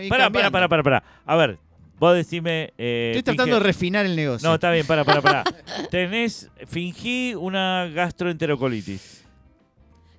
[0.10, 1.04] Pará, pará, pará, pará, pará.
[1.26, 1.58] A ver,
[2.00, 2.74] vos decime...
[2.78, 4.48] eh, Estoy tratando finge- de refinar el negocio.
[4.48, 5.44] No, está bien, pará, pará, pará.
[5.92, 9.22] Tenés, fingí una gastroenterocolitis.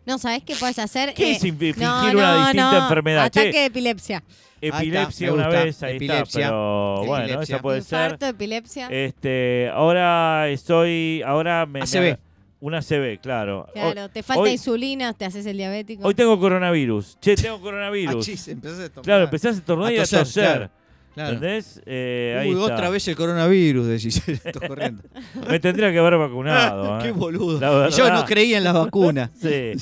[0.06, 1.14] No, ¿sabés qué puedes hacer?
[1.14, 2.82] ¿Qué Eh, es fingir no, una no, distinta no.
[2.82, 3.24] enfermedad?
[3.24, 4.22] Ataque Che, de epilepsia.
[4.60, 5.64] epilepsia me una gusta.
[5.64, 6.40] vez, ahí Epilepsia.
[6.44, 7.54] está, pero bueno, Epilepsia.
[7.56, 8.02] esa puede ser.
[8.04, 8.88] Infarto, epilepsia.
[8.90, 11.80] Este, ahora estoy, ahora me...
[11.80, 12.18] ACV.
[12.64, 13.66] Una CB, claro.
[13.74, 16.08] claro, te falta hoy- insulina, te haces el diabético.
[16.08, 17.18] Hoy tengo coronavirus.
[17.20, 18.24] Che, tengo Ah, coronavirus.
[18.24, 19.04] chis, empezás a estornudar.
[19.04, 20.70] Claro, empezás a estornudar y a toser, claro,
[21.14, 21.34] claro.
[21.34, 21.82] ¿Entendés?
[21.84, 22.74] Eh, ahí Uy, está.
[22.74, 24.26] otra vez el coronavirus, decís.
[24.28, 25.02] Estoy corriendo.
[25.48, 27.00] Me tendría que haber vacunado.
[27.02, 27.12] Qué ¿eh?
[27.12, 27.60] boludo.
[27.60, 29.30] La Y yo no creía en las vacunas.
[29.38, 29.72] Sí.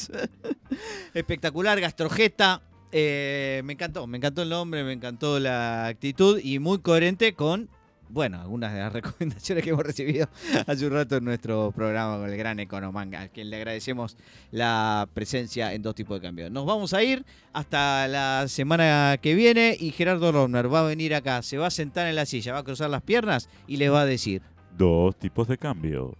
[1.14, 2.62] Espectacular, gastrojeta.
[2.90, 7.70] Eh, me encantó, me encantó el nombre, me encantó la actitud y muy coherente con,
[8.12, 10.28] bueno, algunas de las recomendaciones que hemos recibido
[10.66, 14.16] hace un rato en nuestro programa con el gran Economanga, a quien le agradecemos
[14.50, 16.50] la presencia en dos tipos de cambios.
[16.50, 21.14] Nos vamos a ir hasta la semana que viene y Gerardo Romner va a venir
[21.14, 23.90] acá, se va a sentar en la silla, va a cruzar las piernas y les
[23.90, 24.42] va a decir,
[24.76, 26.16] Dos tipos de cambio.